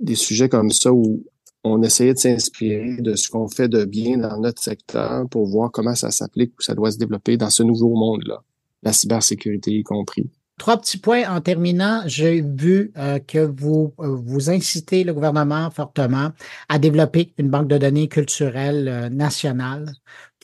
des 0.00 0.14
sujets 0.14 0.48
comme 0.48 0.70
ça 0.70 0.92
où 0.92 1.24
on 1.64 1.82
essayait 1.82 2.14
de 2.14 2.18
s'inspirer 2.18 2.96
de 2.98 3.16
ce 3.16 3.28
qu'on 3.30 3.48
fait 3.48 3.68
de 3.68 3.84
bien 3.84 4.18
dans 4.18 4.38
notre 4.38 4.62
secteur 4.62 5.26
pour 5.28 5.46
voir 5.46 5.72
comment 5.72 5.94
ça 5.94 6.10
s'applique 6.10 6.52
ou 6.58 6.62
ça 6.62 6.74
doit 6.74 6.92
se 6.92 6.98
développer 6.98 7.36
dans 7.36 7.50
ce 7.50 7.62
nouveau 7.62 7.94
monde-là, 7.94 8.42
la 8.82 8.92
cybersécurité 8.92 9.72
y 9.72 9.82
compris. 9.82 10.28
Trois 10.56 10.76
petits 10.76 10.98
points 10.98 11.28
en 11.28 11.40
terminant. 11.40 12.02
J'ai 12.06 12.40
vu 12.40 12.92
euh, 12.96 13.18
que 13.18 13.38
vous 13.38 13.92
euh, 13.98 14.14
vous 14.14 14.50
incitez 14.50 15.02
le 15.02 15.12
gouvernement 15.12 15.68
fortement 15.72 16.30
à 16.68 16.78
développer 16.78 17.32
une 17.38 17.50
banque 17.50 17.66
de 17.66 17.76
données 17.76 18.06
culturelle 18.06 18.86
euh, 18.88 19.08
nationale 19.08 19.92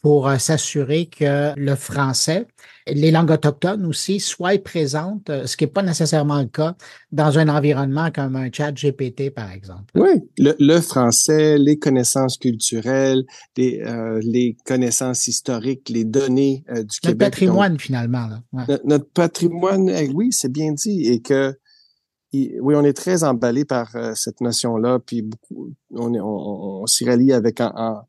pour 0.01 0.29
euh, 0.29 0.39
s'assurer 0.39 1.07
que 1.07 1.53
le 1.57 1.75
français, 1.75 2.47
les 2.87 3.11
langues 3.11 3.31
autochtones 3.31 3.85
aussi, 3.85 4.19
soient 4.19 4.59
présentes, 4.59 5.29
euh, 5.29 5.47
ce 5.47 5.57
qui 5.57 5.65
n'est 5.65 5.71
pas 5.71 5.83
nécessairement 5.83 6.41
le 6.41 6.49
cas 6.49 6.75
dans 7.13 7.39
un 7.39 7.49
environnement 7.49 8.11
comme 8.11 8.37
un 8.37 8.51
chat 8.51 8.73
GPT, 8.73 9.31
par 9.31 9.51
exemple. 9.51 9.85
Oui, 9.95 10.23
le, 10.39 10.81
français, 10.81 11.59
les 11.59 11.79
connaissances 11.79 12.39
culturelles, 12.39 13.25
les, 13.57 13.81
euh, 13.81 14.21
les 14.23 14.57
connaissances 14.65 15.27
historiques, 15.27 15.89
les 15.91 16.05
données 16.05 16.65
du 16.69 16.75
notre 16.75 17.01
Québec. 17.01 17.19
patrimoine, 17.19 17.79
finalement. 17.79 18.29
Notre, 18.85 19.09
patrimoine, 19.11 19.89
eh 19.91 20.09
oui, 20.09 20.29
c'est 20.33 20.51
bien 20.51 20.73
dit. 20.73 21.07
Et 21.09 21.21
que 21.21 21.55
oui, 22.33 22.75
on 22.75 22.85
est 22.85 22.97
très 22.97 23.25
emballé 23.25 23.65
par 23.65 23.91
cette 24.15 24.41
notion-là, 24.41 25.01
puis 25.01 25.23
beaucoup, 25.23 25.73
on, 25.91 26.15
on, 26.15 26.83
on 26.83 26.87
s'y 26.87 27.05
rallie 27.05 27.33
avec 27.33 27.61
un, 27.61 28.03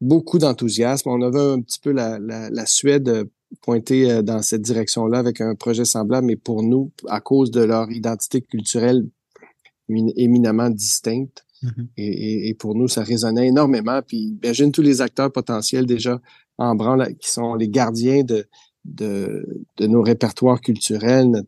beaucoup 0.00 0.38
d'enthousiasme. 0.38 1.08
On 1.08 1.22
avait 1.22 1.40
un 1.40 1.60
petit 1.60 1.80
peu 1.80 1.92
la, 1.92 2.18
la, 2.18 2.50
la 2.50 2.66
Suède 2.66 3.08
euh, 3.08 3.24
pointée 3.60 4.10
euh, 4.10 4.22
dans 4.22 4.42
cette 4.42 4.62
direction-là 4.62 5.18
avec 5.18 5.40
un 5.40 5.54
projet 5.54 5.84
semblable, 5.84 6.26
mais 6.26 6.36
pour 6.36 6.62
nous, 6.62 6.92
à 7.08 7.20
cause 7.20 7.50
de 7.50 7.62
leur 7.62 7.90
identité 7.90 8.40
culturelle 8.40 9.06
éminemment 9.88 10.70
distincte, 10.70 11.44
mm-hmm. 11.64 11.86
et, 11.96 12.48
et, 12.48 12.54
pour 12.54 12.76
nous, 12.76 12.86
ça 12.86 13.02
résonnait 13.02 13.48
énormément. 13.48 14.00
Puis 14.06 14.38
imagine 14.42 14.70
tous 14.70 14.82
les 14.82 15.00
acteurs 15.00 15.32
potentiels 15.32 15.86
déjà 15.86 16.20
en 16.58 16.74
branle 16.76 17.16
qui 17.16 17.30
sont 17.30 17.54
les 17.54 17.68
gardiens 17.68 18.22
de, 18.22 18.46
de, 18.84 19.64
de 19.78 19.86
nos 19.86 20.02
répertoires 20.02 20.60
culturels, 20.60 21.42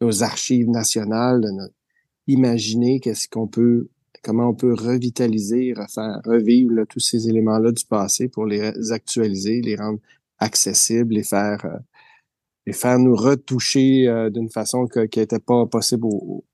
nos 0.00 0.22
archives 0.24 0.68
nationales, 0.68 1.44
imaginer 2.26 2.98
qu'est-ce 2.98 3.28
qu'on 3.28 3.46
peut 3.46 3.88
comment 4.24 4.48
on 4.48 4.54
peut 4.54 4.74
revitaliser, 4.74 5.74
refaire, 5.74 6.20
revivre 6.24 6.86
tous 6.88 7.00
ces 7.00 7.28
éléments-là 7.28 7.72
du 7.72 7.84
passé 7.84 8.28
pour 8.28 8.46
les 8.46 8.92
actualiser, 8.92 9.60
les 9.60 9.76
rendre 9.76 10.00
accessibles, 10.38 11.14
les 11.14 11.22
faire, 11.22 11.64
euh, 11.64 11.78
les 12.66 12.72
faire 12.72 12.98
nous 12.98 13.14
retoucher 13.14 14.08
d'une 14.32 14.48
façon 14.48 14.86
qui 14.86 15.18
n'était 15.18 15.38
pas 15.38 15.66
possible 15.66 16.06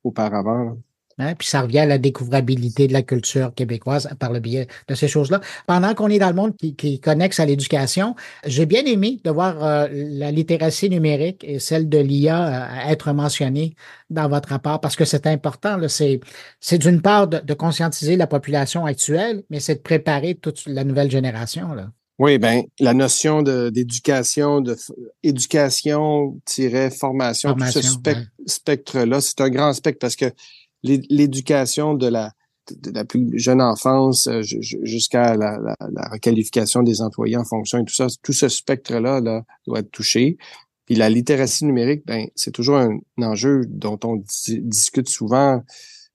auparavant. 0.03 0.77
Hein, 1.21 1.35
puis 1.37 1.49
ça 1.49 1.63
revient 1.63 1.81
à 1.81 1.87
la 1.87 1.99
découvrabilité 1.99 2.89
de 2.89 2.93
la 2.93 3.03
culture 3.03 3.55
québécoise 3.55 4.09
par 4.19 4.33
le 4.33 4.41
biais 4.41 4.67
de 4.89 4.95
ces 4.95 5.07
choses-là. 5.07 5.41
Pendant 5.67 5.95
qu'on 5.95 6.09
est 6.09 6.19
dans 6.19 6.29
le 6.29 6.35
monde 6.35 6.57
qui, 6.57 6.75
qui 6.75 6.99
connexe 6.99 7.41
à 7.41 7.47
l'éducation, 7.47 8.17
j'ai 8.47 8.67
bien 8.67 8.85
aimé 8.87 9.21
de 9.23 9.31
voir 9.31 9.63
euh, 9.63 9.87
la 9.91 10.31
littératie 10.31 10.89
numérique 10.89 11.45
et 11.45 11.59
celle 11.59 11.89
de 11.89 11.99
l'IA 11.99 12.47
euh, 12.47 12.91
être 12.91 13.13
mentionnées 13.13 13.75
dans 14.09 14.29
votre 14.29 14.49
rapport 14.49 14.81
parce 14.81 14.97
que 14.97 15.05
c'est 15.05 15.27
important. 15.27 15.79
C'est, 15.89 16.21
d'une 16.79 17.03
part 17.03 17.29
de, 17.29 17.55
conscientiser 17.55 18.17
la 18.17 18.27
population 18.27 18.87
actuelle, 18.87 19.45
mais 19.51 19.61
c'est 19.61 19.77
de 19.77 19.81
préparer 19.81 20.35
toute 20.35 20.67
la 20.67 20.85
nouvelle 20.85 21.11
génération. 21.11 21.75
Là. 21.75 21.91
Oui, 22.19 22.39
ben 22.39 22.65
la 22.79 22.95
notion 22.95 23.43
d'éducation, 23.43 24.61
de, 24.61 24.77
éducation-formation, 25.23 27.55
tout 27.55 27.67
ce 27.67 27.81
spectre-là, 28.47 29.21
c'est 29.21 29.41
un 29.41 29.49
grand 29.49 29.73
spectre 29.73 30.01
parce 30.01 30.17
que 30.17 30.27
l'éducation 30.83 31.95
de 31.95 32.07
la, 32.07 32.33
de 32.71 32.91
la 32.91 33.05
plus 33.05 33.39
jeune 33.39 33.61
enfance 33.61 34.27
euh, 34.27 34.43
jusqu'à 34.43 35.37
la, 35.37 35.59
la, 35.59 35.77
la, 35.93 36.09
requalification 36.11 36.83
des 36.83 37.03
employés 37.03 37.37
en 37.37 37.45
fonction 37.45 37.79
et 37.79 37.85
tout 37.85 37.95
ça, 37.95 38.07
tout 38.23 38.33
ce 38.33 38.49
spectre-là 38.49 39.21
là, 39.21 39.45
doit 39.67 39.81
être 39.81 39.91
touché. 39.91 40.37
Puis 40.87 40.97
la 40.97 41.09
littératie 41.09 41.65
numérique, 41.65 42.03
ben, 42.07 42.27
c'est 42.35 42.51
toujours 42.51 42.79
un, 42.79 42.99
enjeu 43.19 43.63
dont 43.69 43.99
on 44.05 44.23
discute 44.59 45.09
souvent, 45.09 45.63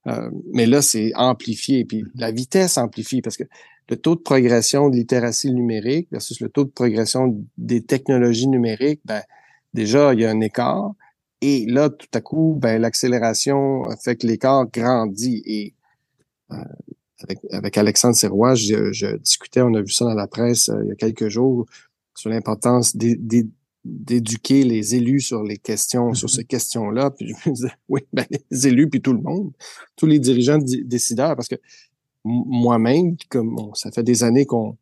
euh, 0.08 0.30
mais 0.54 0.66
là, 0.66 0.82
c'est 0.82 1.14
amplifié. 1.16 1.86
Puis 1.86 2.04
la 2.16 2.32
vitesse 2.32 2.78
amplifie 2.78 3.22
parce 3.22 3.38
que 3.38 3.46
le 3.90 3.96
taux 3.96 4.16
de 4.16 4.22
progression 4.22 4.90
de 4.90 4.98
littératie 4.98 5.52
numérique 5.52 6.08
versus 6.12 6.40
le 6.42 6.50
taux 6.50 6.66
de 6.66 6.72
progression 6.72 7.42
des 7.58 7.84
technologies 7.84 8.48
numériques, 8.48 9.02
ben, 9.06 9.22
déjà, 9.74 10.14
il 10.14 10.22
y 10.22 10.26
a 10.26 10.30
un 10.30 10.42
écart. 10.42 10.92
Et 11.42 11.66
là, 11.66 11.90
tout 11.90 12.08
à 12.14 12.22
coup, 12.22 12.58
ben, 12.60 12.82
l'accélération 12.82 13.84
fait 14.04 14.16
que 14.16 14.28
l'écart 14.28 14.66
grandit. 14.72 15.42
Et 15.46 15.74
euh, 16.52 16.56
avec, 17.52 17.78
Alexandre 17.78 18.16
Serrois, 18.16 18.56
je, 18.56 19.18
discutais, 19.18 19.62
on 19.62 19.74
a 19.74 19.82
vu 19.82 19.92
ça 19.92 20.06
dans 20.06 20.14
la 20.14 20.28
presse 20.28 20.70
euh, 20.70 20.84
il 20.84 20.90
y 20.90 20.92
a 20.92 20.96
quelques 20.96 21.30
jours, 21.30 21.66
sur 22.16 22.30
l'importance 22.30 22.96
d'éduquer 22.96 24.64
les 24.64 24.96
élus 24.96 25.22
sur 25.22 25.44
les 25.44 25.58
questions, 25.58 26.14
sur 26.14 26.28
mm-hmm. 26.28 26.36
ces 26.36 26.46
questions-là. 26.46 27.12
Puis 27.12 27.28
je 27.28 27.50
me 27.50 27.56
disais, 27.56 27.72
oui, 27.90 28.02
ben, 28.14 28.26
les 28.52 28.68
élus, 28.68 28.90
puis 28.90 29.02
tout 29.02 29.14
le 29.14 29.22
monde, 29.22 29.52
tous 29.96 30.06
les 30.06 30.20
dirigeants 30.20 30.60
décideurs, 30.60 31.36
parce 31.36 31.48
que 31.48 31.56
moi-même, 32.24 33.18
comme 33.30 33.56
ça 33.76 33.92
fait 33.92 34.04
des 34.04 34.24
années 34.24 34.46
qu'on 34.46 34.78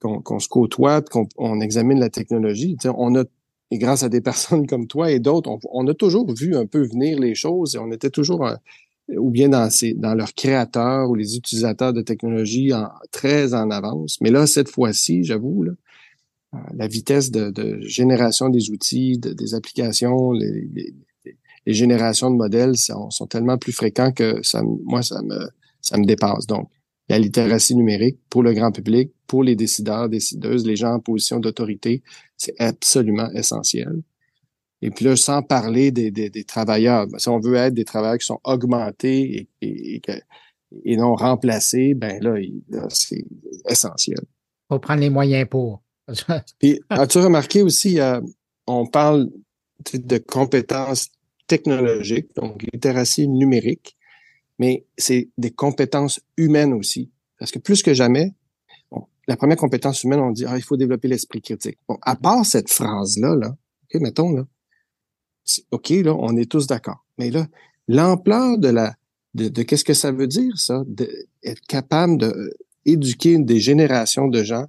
qu'on 0.00 0.38
se 0.38 0.48
côtoie, 0.48 1.02
qu'on 1.02 1.60
examine 1.60 2.00
la 2.00 2.08
technologie, 2.08 2.76
on 2.96 3.14
a 3.16 3.24
et 3.70 3.78
grâce 3.78 4.02
à 4.02 4.08
des 4.08 4.20
personnes 4.30 4.66
comme 4.66 4.86
toi 4.86 5.10
et 5.10 5.18
d'autres, 5.18 5.50
on, 5.70 5.86
a 5.86 5.94
toujours 5.94 6.32
vu 6.32 6.56
un 6.56 6.66
peu 6.66 6.82
venir 6.82 7.18
les 7.18 7.34
choses 7.34 7.74
et 7.74 7.78
on 7.78 7.90
était 7.90 8.10
toujours, 8.10 8.46
euh, 8.46 8.56
ou 9.16 9.30
bien 9.30 9.48
dans, 9.48 9.70
ces, 9.70 9.94
leurs 9.94 10.34
créateurs 10.34 11.10
ou 11.10 11.14
les 11.14 11.36
utilisateurs 11.36 11.92
de 11.92 12.02
technologie 12.02 12.72
en, 12.72 12.88
très 13.10 13.54
en 13.54 13.70
avance. 13.70 14.18
Mais 14.20 14.30
là, 14.30 14.46
cette 14.46 14.68
fois-ci, 14.68 15.24
j'avoue, 15.24 15.64
euh, 15.64 16.58
la 16.74 16.86
vitesse 16.86 17.30
de, 17.30 17.80
génération 17.82 18.48
des 18.48 18.70
outils, 18.70 19.18
des 19.18 19.54
applications, 19.54 20.32
les, 20.32 20.94
générations 21.66 22.30
de 22.30 22.36
modèles 22.36 22.76
sont, 22.76 23.10
sont, 23.10 23.26
tellement 23.26 23.56
plus 23.56 23.72
fréquents 23.72 24.10
que 24.10 24.42
ça, 24.42 24.62
moi, 24.62 25.02
ça 25.02 25.22
me, 25.22 25.50
ça 25.80 25.98
me 25.98 26.04
dépasse. 26.04 26.46
Donc, 26.46 26.68
la 27.10 27.18
littératie 27.18 27.74
numérique 27.74 28.20
pour 28.30 28.44
le 28.44 28.52
grand 28.52 28.70
public, 28.70 29.10
pour 29.26 29.42
les 29.42 29.56
décideurs, 29.56 30.08
décideuses, 30.08 30.64
les 30.64 30.76
gens 30.76 30.94
en 30.94 31.00
position 31.00 31.40
d'autorité, 31.40 32.04
c'est 32.36 32.54
absolument 32.60 33.28
essentiel. 33.32 34.02
Et 34.80 34.90
puis 34.90 35.04
là, 35.04 35.16
sans 35.16 35.42
parler 35.42 35.90
des, 35.90 36.12
des, 36.12 36.44
travailleurs, 36.44 37.08
si 37.18 37.28
on 37.28 37.40
veut 37.40 37.56
être 37.56 37.74
des 37.74 37.84
travailleurs 37.84 38.18
qui 38.18 38.26
sont 38.26 38.38
augmentés 38.44 39.48
et, 39.60 40.00
et, 40.84 40.96
non 40.96 41.16
remplacés, 41.16 41.94
ben 41.94 42.22
là, 42.22 42.36
c'est 42.90 43.24
essentiel. 43.68 44.20
Faut 44.68 44.78
prendre 44.78 45.00
les 45.00 45.10
moyens 45.10 45.48
pour. 45.50 45.82
puis, 46.60 46.80
as-tu 46.90 47.18
remarqué 47.18 47.62
aussi, 47.62 47.98
euh, 47.98 48.20
on 48.68 48.86
parle 48.86 49.30
de 49.92 50.18
compétences 50.18 51.08
technologiques, 51.48 52.36
donc 52.36 52.62
littératie 52.72 53.26
numérique, 53.26 53.96
mais 54.60 54.84
c'est 54.98 55.30
des 55.38 55.50
compétences 55.50 56.20
humaines 56.36 56.74
aussi. 56.74 57.10
Parce 57.38 57.50
que 57.50 57.58
plus 57.58 57.82
que 57.82 57.94
jamais, 57.94 58.34
la 59.26 59.36
première 59.38 59.56
compétence 59.56 60.04
humaine, 60.04 60.20
on 60.20 60.32
dit, 60.32 60.44
ah, 60.46 60.58
il 60.58 60.62
faut 60.62 60.76
développer 60.76 61.08
l'esprit 61.08 61.40
critique. 61.40 61.78
Bon, 61.88 61.96
à 62.02 62.14
part 62.14 62.44
cette 62.44 62.70
phrase-là, 62.70 63.36
là, 63.36 63.56
OK, 63.84 64.00
mettons, 64.02 64.32
là, 64.32 64.44
OK, 65.70 65.88
là, 65.88 66.14
on 66.14 66.36
est 66.36 66.48
tous 66.48 66.66
d'accord. 66.66 67.06
Mais 67.16 67.30
là, 67.30 67.46
l'ampleur 67.88 68.58
de 68.58 68.68
la, 68.68 68.94
de, 69.32 69.62
qu'est-ce 69.62 69.84
que 69.84 69.94
ça 69.94 70.12
veut 70.12 70.26
dire, 70.26 70.52
ça, 70.58 70.84
d'être 70.86 71.62
capable 71.66 72.18
d'éduquer 72.84 73.36
euh, 73.36 73.42
des 73.42 73.60
générations 73.60 74.28
de 74.28 74.42
gens 74.42 74.66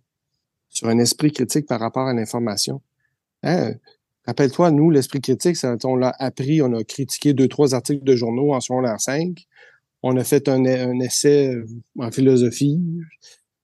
sur 0.69 0.87
un 0.87 0.99
esprit 0.99 1.33
critique 1.33 1.67
par 1.67 1.81
rapport 1.81 2.07
à 2.07 2.13
l'information. 2.13 2.81
Hein? 3.43 3.73
Rappelle-toi, 4.25 4.71
nous, 4.71 4.89
l'esprit 4.89 5.19
critique, 5.19 5.57
ça, 5.57 5.75
on 5.83 5.97
l'a 5.97 6.15
appris, 6.17 6.61
on 6.61 6.71
a 6.73 6.81
critiqué 6.85 7.33
deux, 7.33 7.49
trois 7.49 7.75
articles 7.75 8.05
de 8.05 8.15
journaux 8.15 8.53
en 8.53 8.61
secondaire 8.61 9.01
5. 9.01 9.47
On 10.03 10.17
a 10.17 10.23
fait 10.23 10.49
un, 10.49 10.63
essai 10.99 11.53
euh, 11.53 11.65
en 11.99 12.11
philosophie. 12.11 12.79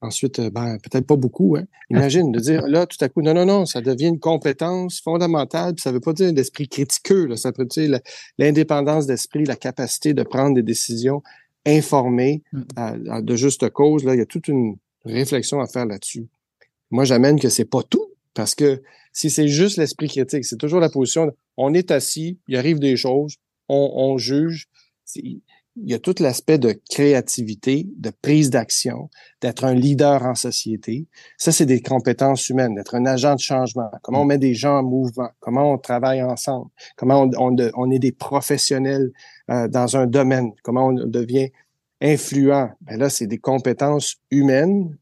Ensuite, 0.02 0.40
euh, 0.40 0.50
ben, 0.52 0.78
peut-être 0.84 1.08
pas 1.08 1.16
beaucoup. 1.16 1.56
Hein. 1.58 1.66
Imagine 1.90 2.32
de 2.32 2.40
dire 2.40 2.68
là, 2.68 2.86
tout 2.86 2.98
à 3.02 3.10
coup, 3.10 3.22
non, 3.22 3.34
non, 3.34 3.46
non, 3.46 3.66
ça 3.66 3.82
devient 3.82 4.08
une 4.08 4.20
compétence 4.20 5.02
fondamentale. 5.02 5.74
Puis 5.74 5.82
ça 5.82 5.92
veut 5.92 6.00
pas 6.00 6.14
dire 6.14 6.32
l'esprit 6.32 6.68
critiqueux. 6.68 7.26
Là, 7.26 7.38
ça 7.38 7.52
veut 7.58 7.66
dire 7.66 8.00
l'indépendance 8.38 9.08
d'esprit, 9.08 9.46
la 9.46 9.56
capacité 9.56 10.14
de 10.14 10.24
prendre 10.24 10.56
des 10.56 10.64
décisions 10.64 11.24
informées 11.66 12.44
mm. 12.54 13.22
de 13.22 13.36
juste 13.36 13.70
cause. 13.70 14.04
Là, 14.04 14.14
il 14.14 14.20
y 14.20 14.22
a 14.22 14.26
toute 14.26 14.48
une 14.48 14.78
réflexion 15.06 15.60
à 15.60 15.68
faire 15.68 15.86
là-dessus. 15.86 16.28
Moi, 16.92 17.04
j'amène 17.04 17.40
que 17.40 17.50
c'est 17.50 17.66
pas 17.66 17.84
tout, 17.84 18.08
parce 18.34 18.56
que 18.56 18.82
si 19.12 19.30
c'est 19.30 19.48
juste 19.48 19.78
l'esprit 19.78 20.08
critique, 20.08 20.46
c'est 20.46 20.58
toujours 20.58 20.80
la 20.80 20.90
position. 20.90 21.32
on 21.58 21.74
est 21.74 21.92
assis, 21.92 22.38
il 22.48 22.56
arrive 22.56 22.80
des 22.80 22.96
choses, 22.96 23.36
on, 23.68 23.92
on 23.96 24.18
juge 24.18 24.68
il 25.84 25.90
y 25.90 25.94
a 25.94 26.00
tout 26.00 26.16
l'aspect 26.20 26.58
de 26.58 26.80
créativité, 26.90 27.88
de 27.98 28.12
prise 28.22 28.50
d'action, 28.50 29.10
d'être 29.42 29.64
un 29.64 29.74
leader 29.74 30.24
en 30.24 30.36
société. 30.36 31.08
Ça, 31.38 31.52
c'est 31.52 31.66
des 31.66 31.82
compétences 31.82 32.50
humaines, 32.50 32.76
d'être 32.76 32.96
un 32.96 33.06
agent 33.06 33.36
de 33.36 33.40
changement. 33.40 33.90
Comment 34.02 34.22
on 34.22 34.26
met 34.26 34.38
des 34.38 34.54
gens 34.54 34.80
en 34.80 34.84
mouvement, 34.84 35.30
comment 35.40 35.72
on 35.72 35.78
travaille 35.78 36.24
ensemble, 36.24 36.70
comment 36.96 37.30
on, 37.38 37.92
est 37.92 38.00
des 38.00 38.12
professionnels 38.12 39.12
euh, 39.50 39.68
dans 39.68 39.98
un 39.98 40.08
domaine, 40.08 40.52
comment 40.64 40.88
on 40.88 40.94
devient 40.94 41.50
influent? 42.02 42.70
Ben 42.82 42.98
là, 42.98 43.10
c'est 43.10 43.28
des 43.28 43.40
compétences 43.40 44.18
humaines 44.32 44.98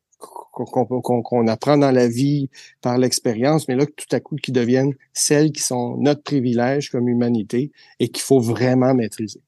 qu'on 0.51 1.47
apprend 1.47 1.77
dans 1.77 1.91
la 1.91 2.07
vie 2.07 2.49
par 2.81 2.97
l'expérience, 2.97 3.67
mais 3.67 3.75
là, 3.75 3.85
tout 3.85 4.13
à 4.13 4.19
coup, 4.21 4.37
qui 4.37 4.53
deviennent 4.53 4.93
celles 5.13 5.51
qui 5.51 5.61
sont 5.61 5.97
notre 5.97 6.23
privilège 6.23 6.89
comme 6.89 7.09
humanité 7.09 7.71
et 7.99 8.07
qu'il 8.07 8.23
faut 8.23 8.39
vraiment 8.39 8.93
maîtriser. 8.93 9.41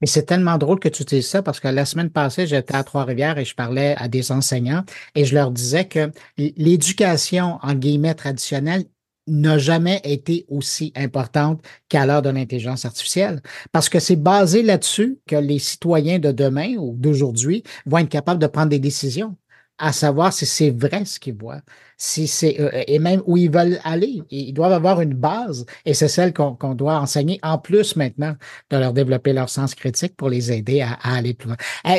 Mais 0.00 0.06
c'est 0.06 0.24
tellement 0.24 0.56
drôle 0.56 0.80
que 0.80 0.88
tu 0.88 1.04
dises 1.04 1.28
ça 1.28 1.42
parce 1.42 1.60
que 1.60 1.68
la 1.68 1.84
semaine 1.84 2.10
passée, 2.10 2.46
j'étais 2.46 2.74
à 2.74 2.84
Trois-Rivières 2.84 3.38
et 3.38 3.44
je 3.44 3.54
parlais 3.54 3.94
à 3.98 4.08
des 4.08 4.32
enseignants 4.32 4.84
et 5.14 5.24
je 5.24 5.34
leur 5.34 5.50
disais 5.50 5.86
que 5.86 6.10
l'éducation, 6.38 7.58
en 7.62 7.74
guillemets, 7.74 8.14
traditionnelle, 8.14 8.84
n'a 9.26 9.58
jamais 9.58 10.00
été 10.04 10.44
aussi 10.48 10.92
importante 10.96 11.62
qu'à 11.88 12.06
l'heure 12.06 12.22
de 12.22 12.30
l'intelligence 12.30 12.84
artificielle. 12.84 13.42
Parce 13.72 13.88
que 13.88 14.00
c'est 14.00 14.16
basé 14.16 14.62
là-dessus 14.62 15.20
que 15.26 15.36
les 15.36 15.58
citoyens 15.58 16.18
de 16.18 16.32
demain 16.32 16.74
ou 16.78 16.96
d'aujourd'hui 16.96 17.62
vont 17.86 17.98
être 17.98 18.08
capables 18.08 18.40
de 18.40 18.46
prendre 18.46 18.70
des 18.70 18.78
décisions 18.78 19.36
à 19.80 19.92
savoir 19.92 20.32
si 20.32 20.46
c'est 20.46 20.70
vrai 20.70 21.04
ce 21.04 21.18
qu'ils 21.18 21.34
voient, 21.34 21.62
si 21.96 22.28
c'est 22.28 22.60
euh, 22.60 22.70
et 22.86 22.98
même 22.98 23.22
où 23.26 23.36
ils 23.36 23.50
veulent 23.50 23.80
aller. 23.82 24.22
Ils 24.30 24.52
doivent 24.52 24.72
avoir 24.72 25.00
une 25.00 25.14
base 25.14 25.64
et 25.84 25.94
c'est 25.94 26.08
celle 26.08 26.32
qu'on 26.32 26.74
doit 26.74 27.00
enseigner 27.00 27.40
en 27.42 27.58
plus 27.58 27.96
maintenant 27.96 28.36
de 28.70 28.76
leur 28.76 28.92
développer 28.92 29.32
leur 29.32 29.48
sens 29.48 29.74
critique 29.74 30.16
pour 30.16 30.28
les 30.28 30.52
aider 30.52 30.82
à, 30.82 30.98
aller 31.02 31.34
plus 31.34 31.48
loin. 31.48 31.56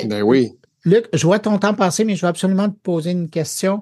ben 0.07 0.21
oui. 0.21 0.53
Luc, 0.85 1.07
je 1.13 1.25
vois 1.25 1.39
ton 1.39 1.57
temps 1.57 1.73
passer, 1.73 2.05
mais 2.05 2.15
je 2.15 2.21
veux 2.21 2.29
absolument 2.29 2.69
te 2.69 2.77
poser 2.81 3.11
une 3.11 3.29
question. 3.29 3.81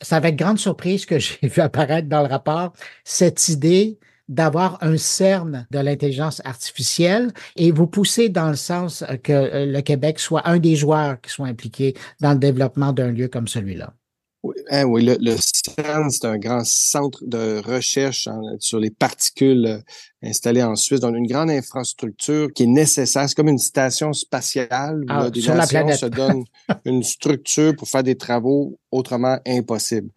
C'est 0.00 0.14
avec 0.14 0.36
grande 0.36 0.58
surprise 0.58 1.06
que 1.06 1.18
j'ai 1.20 1.38
vu 1.48 1.62
apparaître 1.62 2.08
dans 2.08 2.22
le 2.22 2.28
rapport 2.28 2.72
cette 3.04 3.48
idée 3.48 3.98
d'avoir 4.28 4.78
un 4.82 4.96
CERN 4.96 5.66
de 5.70 5.78
l'intelligence 5.78 6.42
artificielle 6.44 7.32
et 7.56 7.70
vous 7.70 7.86
poussez 7.86 8.28
dans 8.28 8.50
le 8.50 8.56
sens 8.56 9.04
que 9.22 9.32
euh, 9.32 9.66
le 9.66 9.80
Québec 9.82 10.18
soit 10.18 10.48
un 10.48 10.58
des 10.58 10.76
joueurs 10.76 11.20
qui 11.20 11.30
soit 11.30 11.46
impliqués 11.46 11.94
dans 12.20 12.32
le 12.32 12.38
développement 12.38 12.92
d'un 12.92 13.12
lieu 13.12 13.28
comme 13.28 13.48
celui-là. 13.48 13.92
Oui, 14.42 14.54
hein, 14.70 14.84
oui 14.84 15.04
le, 15.04 15.36
CERN, 15.36 16.10
c'est 16.10 16.24
un 16.24 16.38
grand 16.38 16.64
centre 16.64 17.24
de 17.26 17.60
recherche 17.64 18.28
sur 18.60 18.78
les 18.78 18.90
particules 18.90 19.66
euh, 19.66 19.78
installé 20.22 20.62
en 20.62 20.76
Suisse, 20.76 21.00
dans 21.00 21.12
une 21.12 21.26
grande 21.26 21.50
infrastructure 21.50 22.52
qui 22.52 22.64
est 22.64 22.68
nécessaire. 22.68 23.28
C'est 23.28 23.34
comme 23.34 23.48
une 23.48 23.58
station 23.58 24.12
spatiale 24.12 25.00
où 25.02 25.06
ah, 25.08 25.30
la 25.32 25.96
se 25.96 26.06
donne 26.06 26.44
une 26.84 27.02
structure 27.02 27.74
pour 27.74 27.88
faire 27.88 28.04
des 28.04 28.16
travaux 28.16 28.78
autrement 28.92 29.38
impossibles. 29.46 30.10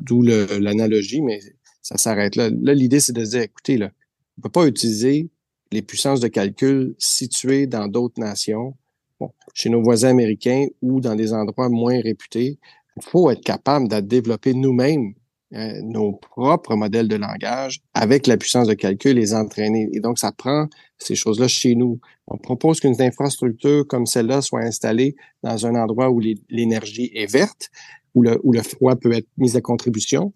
D'où 0.00 0.22
l'analogie, 0.22 1.22
mais 1.22 1.40
ça 1.82 1.98
s'arrête 1.98 2.36
là. 2.36 2.48
Là, 2.50 2.74
l'idée, 2.74 3.00
c'est 3.00 3.12
de 3.12 3.24
dire, 3.24 3.42
écoutez, 3.42 3.76
là, 3.76 3.90
on 4.36 4.40
ne 4.40 4.42
peut 4.44 4.50
pas 4.50 4.66
utiliser 4.66 5.28
les 5.72 5.82
puissances 5.82 6.20
de 6.20 6.28
calcul 6.28 6.94
situées 6.98 7.66
dans 7.66 7.88
d'autres 7.88 8.20
nations, 8.20 8.74
bon, 9.18 9.30
chez 9.54 9.68
nos 9.68 9.82
voisins 9.82 10.10
américains 10.10 10.66
ou 10.80 11.00
dans 11.00 11.14
des 11.14 11.32
endroits 11.32 11.68
moins 11.68 12.00
réputés. 12.00 12.58
Il 12.96 13.02
faut 13.02 13.30
être 13.30 13.42
capable 13.42 13.88
de 13.88 14.00
développer 14.00 14.54
nous-mêmes 14.54 15.14
euh, 15.54 15.80
nos 15.82 16.12
propres 16.12 16.76
modèles 16.76 17.08
de 17.08 17.16
langage 17.16 17.80
avec 17.92 18.26
la 18.26 18.38
puissance 18.38 18.68
de 18.68 18.74
calcul, 18.74 19.16
les 19.16 19.34
entraîner. 19.34 19.88
Et 19.92 20.00
donc, 20.00 20.18
ça 20.18 20.32
prend 20.32 20.66
ces 20.96 21.14
choses-là 21.14 21.46
chez 21.46 21.74
nous. 21.74 22.00
On 22.26 22.38
propose 22.38 22.80
qu'une 22.80 23.00
infrastructure 23.00 23.86
comme 23.86 24.06
celle-là 24.06 24.40
soit 24.40 24.62
installée 24.62 25.14
dans 25.42 25.66
un 25.66 25.74
endroit 25.74 26.10
où 26.10 26.20
l'énergie 26.48 27.10
est 27.14 27.30
verte, 27.30 27.70
où 28.14 28.22
le, 28.22 28.40
où 28.44 28.52
le 28.52 28.62
froid 28.62 28.96
peut 28.96 29.12
être 29.12 29.28
mis 29.36 29.54
à 29.56 29.60
contribution, 29.60 30.32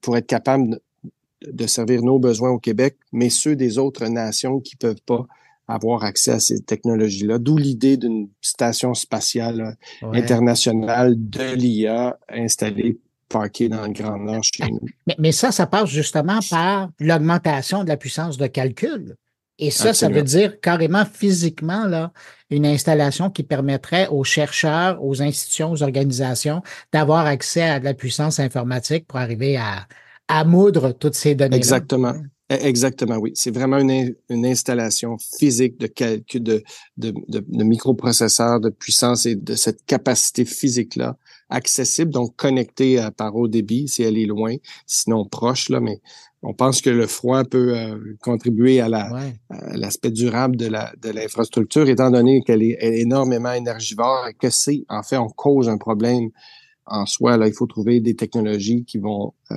pour 0.00 0.16
être 0.16 0.26
capable 0.26 0.80
de 1.46 1.66
servir 1.66 2.02
nos 2.02 2.18
besoins 2.18 2.50
au 2.50 2.58
Québec, 2.58 2.96
mais 3.12 3.30
ceux 3.30 3.56
des 3.56 3.78
autres 3.78 4.06
nations 4.06 4.60
qui 4.60 4.76
peuvent 4.76 5.02
pas 5.04 5.26
avoir 5.68 6.04
accès 6.04 6.32
à 6.32 6.40
ces 6.40 6.60
technologies-là. 6.62 7.38
D'où 7.38 7.56
l'idée 7.56 7.96
d'une 7.96 8.28
station 8.40 8.94
spatiale 8.94 9.76
euh, 10.02 10.12
internationale 10.12 11.14
de 11.16 11.54
l'IA 11.54 12.18
installée 12.28 12.98
parquée 13.28 13.68
dans 13.68 13.86
le 13.86 13.92
Grand 13.92 14.18
Nord 14.18 14.42
chez 14.42 14.64
nous. 14.68 14.80
Mais, 15.06 15.14
mais 15.18 15.32
ça, 15.32 15.52
ça 15.52 15.66
passe 15.66 15.88
justement 15.88 16.40
par 16.50 16.90
l'augmentation 16.98 17.84
de 17.84 17.88
la 17.88 17.96
puissance 17.96 18.36
de 18.36 18.48
calcul. 18.48 19.14
Et 19.60 19.70
ça, 19.70 19.92
ça 19.92 20.08
veut 20.08 20.22
dire 20.22 20.58
carrément 20.60 21.04
physiquement 21.04 21.84
là, 21.84 22.12
une 22.48 22.64
installation 22.64 23.28
qui 23.30 23.42
permettrait 23.42 24.08
aux 24.08 24.24
chercheurs, 24.24 25.04
aux 25.04 25.20
institutions, 25.20 25.70
aux 25.70 25.82
organisations 25.82 26.62
d'avoir 26.92 27.26
accès 27.26 27.62
à 27.62 27.78
de 27.78 27.84
la 27.84 27.94
puissance 27.94 28.40
informatique 28.40 29.06
pour 29.06 29.18
arriver 29.18 29.58
à, 29.58 29.86
à 30.28 30.44
moudre 30.44 30.92
toutes 30.92 31.14
ces 31.14 31.34
données. 31.34 31.56
-là. 31.56 31.58
Exactement. 31.58 32.14
E, 32.50 32.56
exactement, 32.62 33.18
oui. 33.18 33.32
C'est 33.34 33.54
vraiment 33.54 33.78
une, 33.78 34.14
une, 34.28 34.46
installation 34.46 35.16
physique 35.38 35.78
de 35.78 35.86
calcul 35.86 36.42
de, 36.42 36.62
de, 36.96 37.12
de, 37.28 37.44
de, 37.46 37.64
microprocesseurs, 37.64 38.58
de 38.60 38.70
puissance 38.70 39.26
et 39.26 39.36
de 39.36 39.54
cette 39.54 39.84
capacité 39.84 40.44
physique-là, 40.44 41.16
accessible, 41.50 42.10
donc 42.10 42.36
connectée 42.36 42.98
à, 42.98 43.10
par 43.10 43.36
haut 43.36 43.48
débit 43.48 43.88
si 43.88 44.02
elle 44.02 44.18
est 44.18 44.26
loin, 44.26 44.56
sinon 44.86 45.24
proche, 45.26 45.68
là, 45.68 45.80
mais 45.80 46.00
on 46.42 46.54
pense 46.54 46.80
que 46.80 46.88
le 46.88 47.06
froid 47.06 47.44
peut 47.44 47.76
euh, 47.76 48.16
contribuer 48.22 48.80
à 48.80 48.88
l'aspect 48.88 50.08
ouais. 50.08 50.14
durable 50.14 50.56
de 50.56 50.66
la 50.66 50.92
de 51.02 51.10
l'infrastructure, 51.10 51.88
étant 51.88 52.10
donné 52.10 52.40
qu'elle 52.42 52.62
est, 52.62 52.78
est, 52.80 53.00
énormément 53.00 53.52
énergivore 53.52 54.26
et 54.28 54.34
que 54.34 54.48
c'est, 54.48 54.84
en 54.88 55.02
fait, 55.02 55.18
on 55.18 55.28
cause 55.28 55.68
un 55.68 55.76
problème 55.76 56.30
en 56.86 57.04
soi. 57.04 57.36
Là, 57.36 57.46
il 57.46 57.52
faut 57.52 57.66
trouver 57.66 58.00
des 58.00 58.16
technologies 58.16 58.84
qui 58.84 58.98
vont 58.98 59.34
euh, 59.50 59.56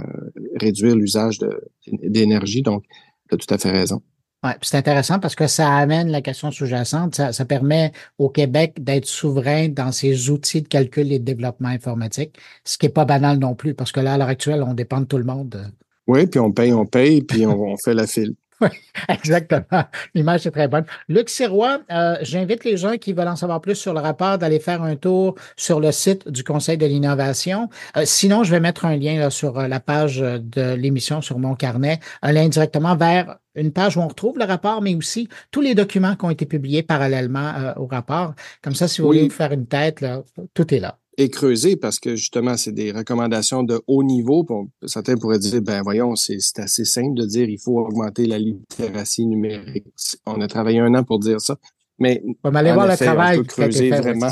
réduire 0.56 0.96
l'usage 0.96 1.40
d'énergie. 1.88 2.62
Donc, 2.62 2.84
tu 3.30 3.36
as 3.36 3.38
tout 3.38 3.54
à 3.54 3.58
fait 3.58 3.72
raison. 3.72 4.02
Ouais, 4.44 4.56
c'est 4.62 4.76
intéressant 4.76 5.20
parce 5.20 5.36
que 5.36 5.48
ça 5.48 5.74
amène 5.74 6.10
la 6.10 6.22
question 6.22 6.52
sous-jacente. 6.52 7.16
Ça, 7.16 7.32
ça, 7.32 7.46
permet 7.46 7.94
au 8.18 8.30
Québec 8.30 8.84
d'être 8.84 9.06
souverain 9.06 9.70
dans 9.70 9.94
ses 9.94 10.30
outils 10.30 10.62
de 10.62 10.68
calcul 10.68 11.12
et 11.14 11.20
de 11.20 11.24
développement 11.24 11.70
informatique, 11.70 12.38
ce 12.66 12.78
qui 12.78 12.86
n'est 12.86 12.92
pas 12.92 13.06
banal 13.06 13.38
non 13.40 13.56
plus, 13.56 13.74
parce 13.74 13.94
que 13.94 14.02
là, 14.02 14.14
à 14.14 14.18
l'heure 14.18 14.28
actuelle, 14.28 14.62
on 14.64 14.74
dépend 14.74 15.00
de 15.00 15.06
tout 15.06 15.18
le 15.18 15.24
monde. 15.24 15.72
Oui, 16.08 16.28
puis 16.28 16.42
on 16.42 16.52
paye, 16.52 16.74
on 16.74 16.86
paye, 16.86 17.22
puis 17.22 17.46
on, 17.46 17.58
on 17.72 17.78
fait 17.78 17.94
la 17.94 18.06
file. 18.06 18.36
Oui, 18.62 18.70
exactement. 19.10 19.84
L'image 20.14 20.46
est 20.48 20.52
très 20.52 20.68
bonne. 20.68 20.86
Luc 21.10 21.30
Sirois, 21.30 21.82
euh, 21.92 22.16
j'invite 22.22 22.64
les 22.64 22.78
gens 22.78 22.98
qui 22.98 23.14
veulent 23.14 23.28
en 23.28 23.36
savoir 23.36 23.62
plus 23.62 23.76
sur 23.76 23.94
le 23.94 24.00
rapport 24.00 24.38
d'aller 24.38 24.60
faire 24.60 24.82
un 24.84 24.96
tour 24.96 25.36
sur 25.58 25.80
le 25.80 25.92
site 25.92 26.28
du 26.30 26.44
Conseil 26.44 26.78
de 26.78 26.86
l'innovation. 26.86 27.70
Euh, 27.98 28.04
sinon, 28.06 28.44
je 28.44 28.52
vais 28.52 28.60
mettre 28.60 28.86
un 28.86 28.96
lien 28.96 29.20
là, 29.20 29.30
sur 29.30 29.60
euh, 29.60 29.68
la 29.68 29.80
page 29.80 30.20
de 30.20 30.74
l'émission 30.74 31.22
sur 31.22 31.40
mon 31.40 31.56
carnet, 31.56 32.00
un 32.22 32.32
lien 32.32 32.48
directement 32.48 32.96
vers 32.96 33.38
une 33.56 33.72
page 33.72 33.98
où 33.98 34.02
on 34.02 34.08
retrouve 34.08 34.38
le 34.38 34.46
rapport, 34.46 34.82
mais 34.82 34.96
aussi 34.96 35.30
tous 35.52 35.62
les 35.62 35.76
documents 35.76 36.16
qui 36.16 36.26
ont 36.26 36.30
été 36.30 36.46
publiés 36.46 36.84
parallèlement 36.84 37.54
euh, 37.56 37.74
au 37.78 37.88
rapport. 37.88 38.34
Comme 38.62 38.76
ça, 38.76 38.88
si 38.88 39.02
vous 39.02 39.10
oui. 39.10 39.20
voulez 39.20 39.30
faire 39.30 39.52
une 39.52 39.68
tête, 39.68 40.02
là, 40.02 40.24
tout 40.54 40.74
est 40.74 40.80
là 40.80 40.98
et 41.18 41.30
creuser 41.30 41.76
parce 41.76 42.00
que 42.00 42.16
justement, 42.16 42.58
c'est 42.58 42.72
des 42.72 42.92
recommandations 42.92 43.64
de 43.64 43.82
haut 43.88 44.04
niveau. 44.04 44.46
certains 44.86 45.16
pourraient 45.16 45.40
dire, 45.40 45.62
ben 45.62 45.82
voyons, 45.82 46.16
c'est 46.16 46.38
assez 46.58 46.86
simple 46.86 47.16
de 47.16 47.26
dire 47.26 47.50
il 47.50 47.60
faut 47.60 47.80
augmenter 47.80 48.26
la 48.26 48.40
littératie 48.40 49.26
numérique. 49.26 49.86
On 50.26 50.42
a 50.42 50.48
travaillé 50.48 50.80
un 50.80 50.94
an 50.96 51.04
pour 51.04 51.20
dire 51.20 51.42
ça. 51.42 51.58
Mais 52.00 52.24
on 52.44 52.50
va 52.50 52.60
aller 52.60 52.74
voir 52.74 52.92
effet, 52.92 53.06
le 53.06 53.12
travail 53.12 53.38
on 53.38 53.42
peut 53.42 53.48
creuser 53.48 53.90
fait, 53.90 54.02
vraiment. 54.02 54.30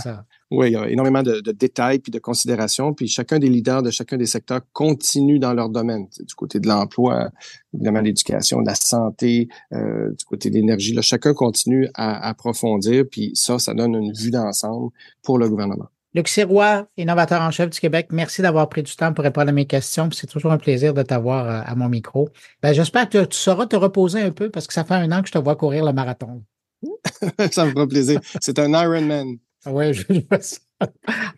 Oui, 0.49 0.69
il 0.69 0.73
y 0.73 0.75
a 0.75 0.89
énormément 0.89 1.23
de, 1.23 1.39
de, 1.39 1.51
détails 1.51 1.99
puis 1.99 2.11
de 2.11 2.19
considérations. 2.19 2.93
Puis 2.93 3.07
chacun 3.07 3.39
des 3.39 3.47
leaders 3.47 3.83
de 3.83 3.91
chacun 3.91 4.17
des 4.17 4.25
secteurs 4.25 4.61
continue 4.73 5.39
dans 5.39 5.53
leur 5.53 5.69
domaine. 5.69 6.07
Du 6.19 6.33
côté 6.33 6.59
de 6.59 6.67
l'emploi, 6.67 7.29
évidemment 7.73 8.01
l'éducation, 8.01 8.61
de 8.61 8.67
la 8.67 8.75
santé, 8.75 9.47
euh, 9.73 10.09
du 10.09 10.25
côté 10.25 10.49
de 10.49 10.55
l'énergie. 10.55 10.97
Chacun 11.01 11.33
continue 11.33 11.87
à 11.93 12.27
approfondir. 12.27 13.05
Puis 13.09 13.31
ça, 13.35 13.59
ça 13.59 13.73
donne 13.73 13.95
une 13.95 14.11
vue 14.11 14.31
d'ensemble 14.31 14.89
pour 15.21 15.37
le 15.37 15.47
gouvernement. 15.47 15.87
Luc 16.13 16.27
Sirois, 16.27 16.87
innovateur 16.97 17.41
en 17.41 17.51
chef 17.51 17.69
du 17.69 17.79
Québec, 17.79 18.07
merci 18.11 18.41
d'avoir 18.41 18.67
pris 18.67 18.83
du 18.83 18.93
temps 18.95 19.13
pour 19.13 19.23
répondre 19.23 19.47
à 19.47 19.53
mes 19.53 19.65
questions. 19.65 20.09
C'est 20.11 20.27
toujours 20.27 20.51
un 20.51 20.57
plaisir 20.57 20.93
de 20.93 21.03
t'avoir 21.03 21.45
euh, 21.45 21.61
à 21.65 21.73
mon 21.75 21.87
micro. 21.87 22.27
Ben, 22.61 22.73
J'espère 22.73 23.07
que 23.07 23.23
tu 23.23 23.37
sauras 23.37 23.65
te 23.65 23.77
reposer 23.77 24.21
un 24.21 24.31
peu 24.31 24.49
parce 24.49 24.67
que 24.67 24.73
ça 24.73 24.83
fait 24.83 24.95
un 24.95 25.09
an 25.13 25.21
que 25.21 25.29
je 25.29 25.33
te 25.33 25.37
vois 25.37 25.55
courir 25.55 25.85
le 25.85 25.93
marathon. 25.93 26.43
ça 27.51 27.65
me 27.65 27.71
fera 27.71 27.87
plaisir. 27.87 28.19
C'est 28.41 28.59
un 28.59 28.73
Ironman. 28.73 29.37
Oui, 29.67 29.93
je, 29.93 30.03
je 30.09 30.85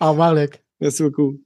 Au 0.02 0.10
revoir, 0.10 0.34
Luc. 0.34 0.64
Merci 0.82 1.04
beaucoup. 1.04 1.44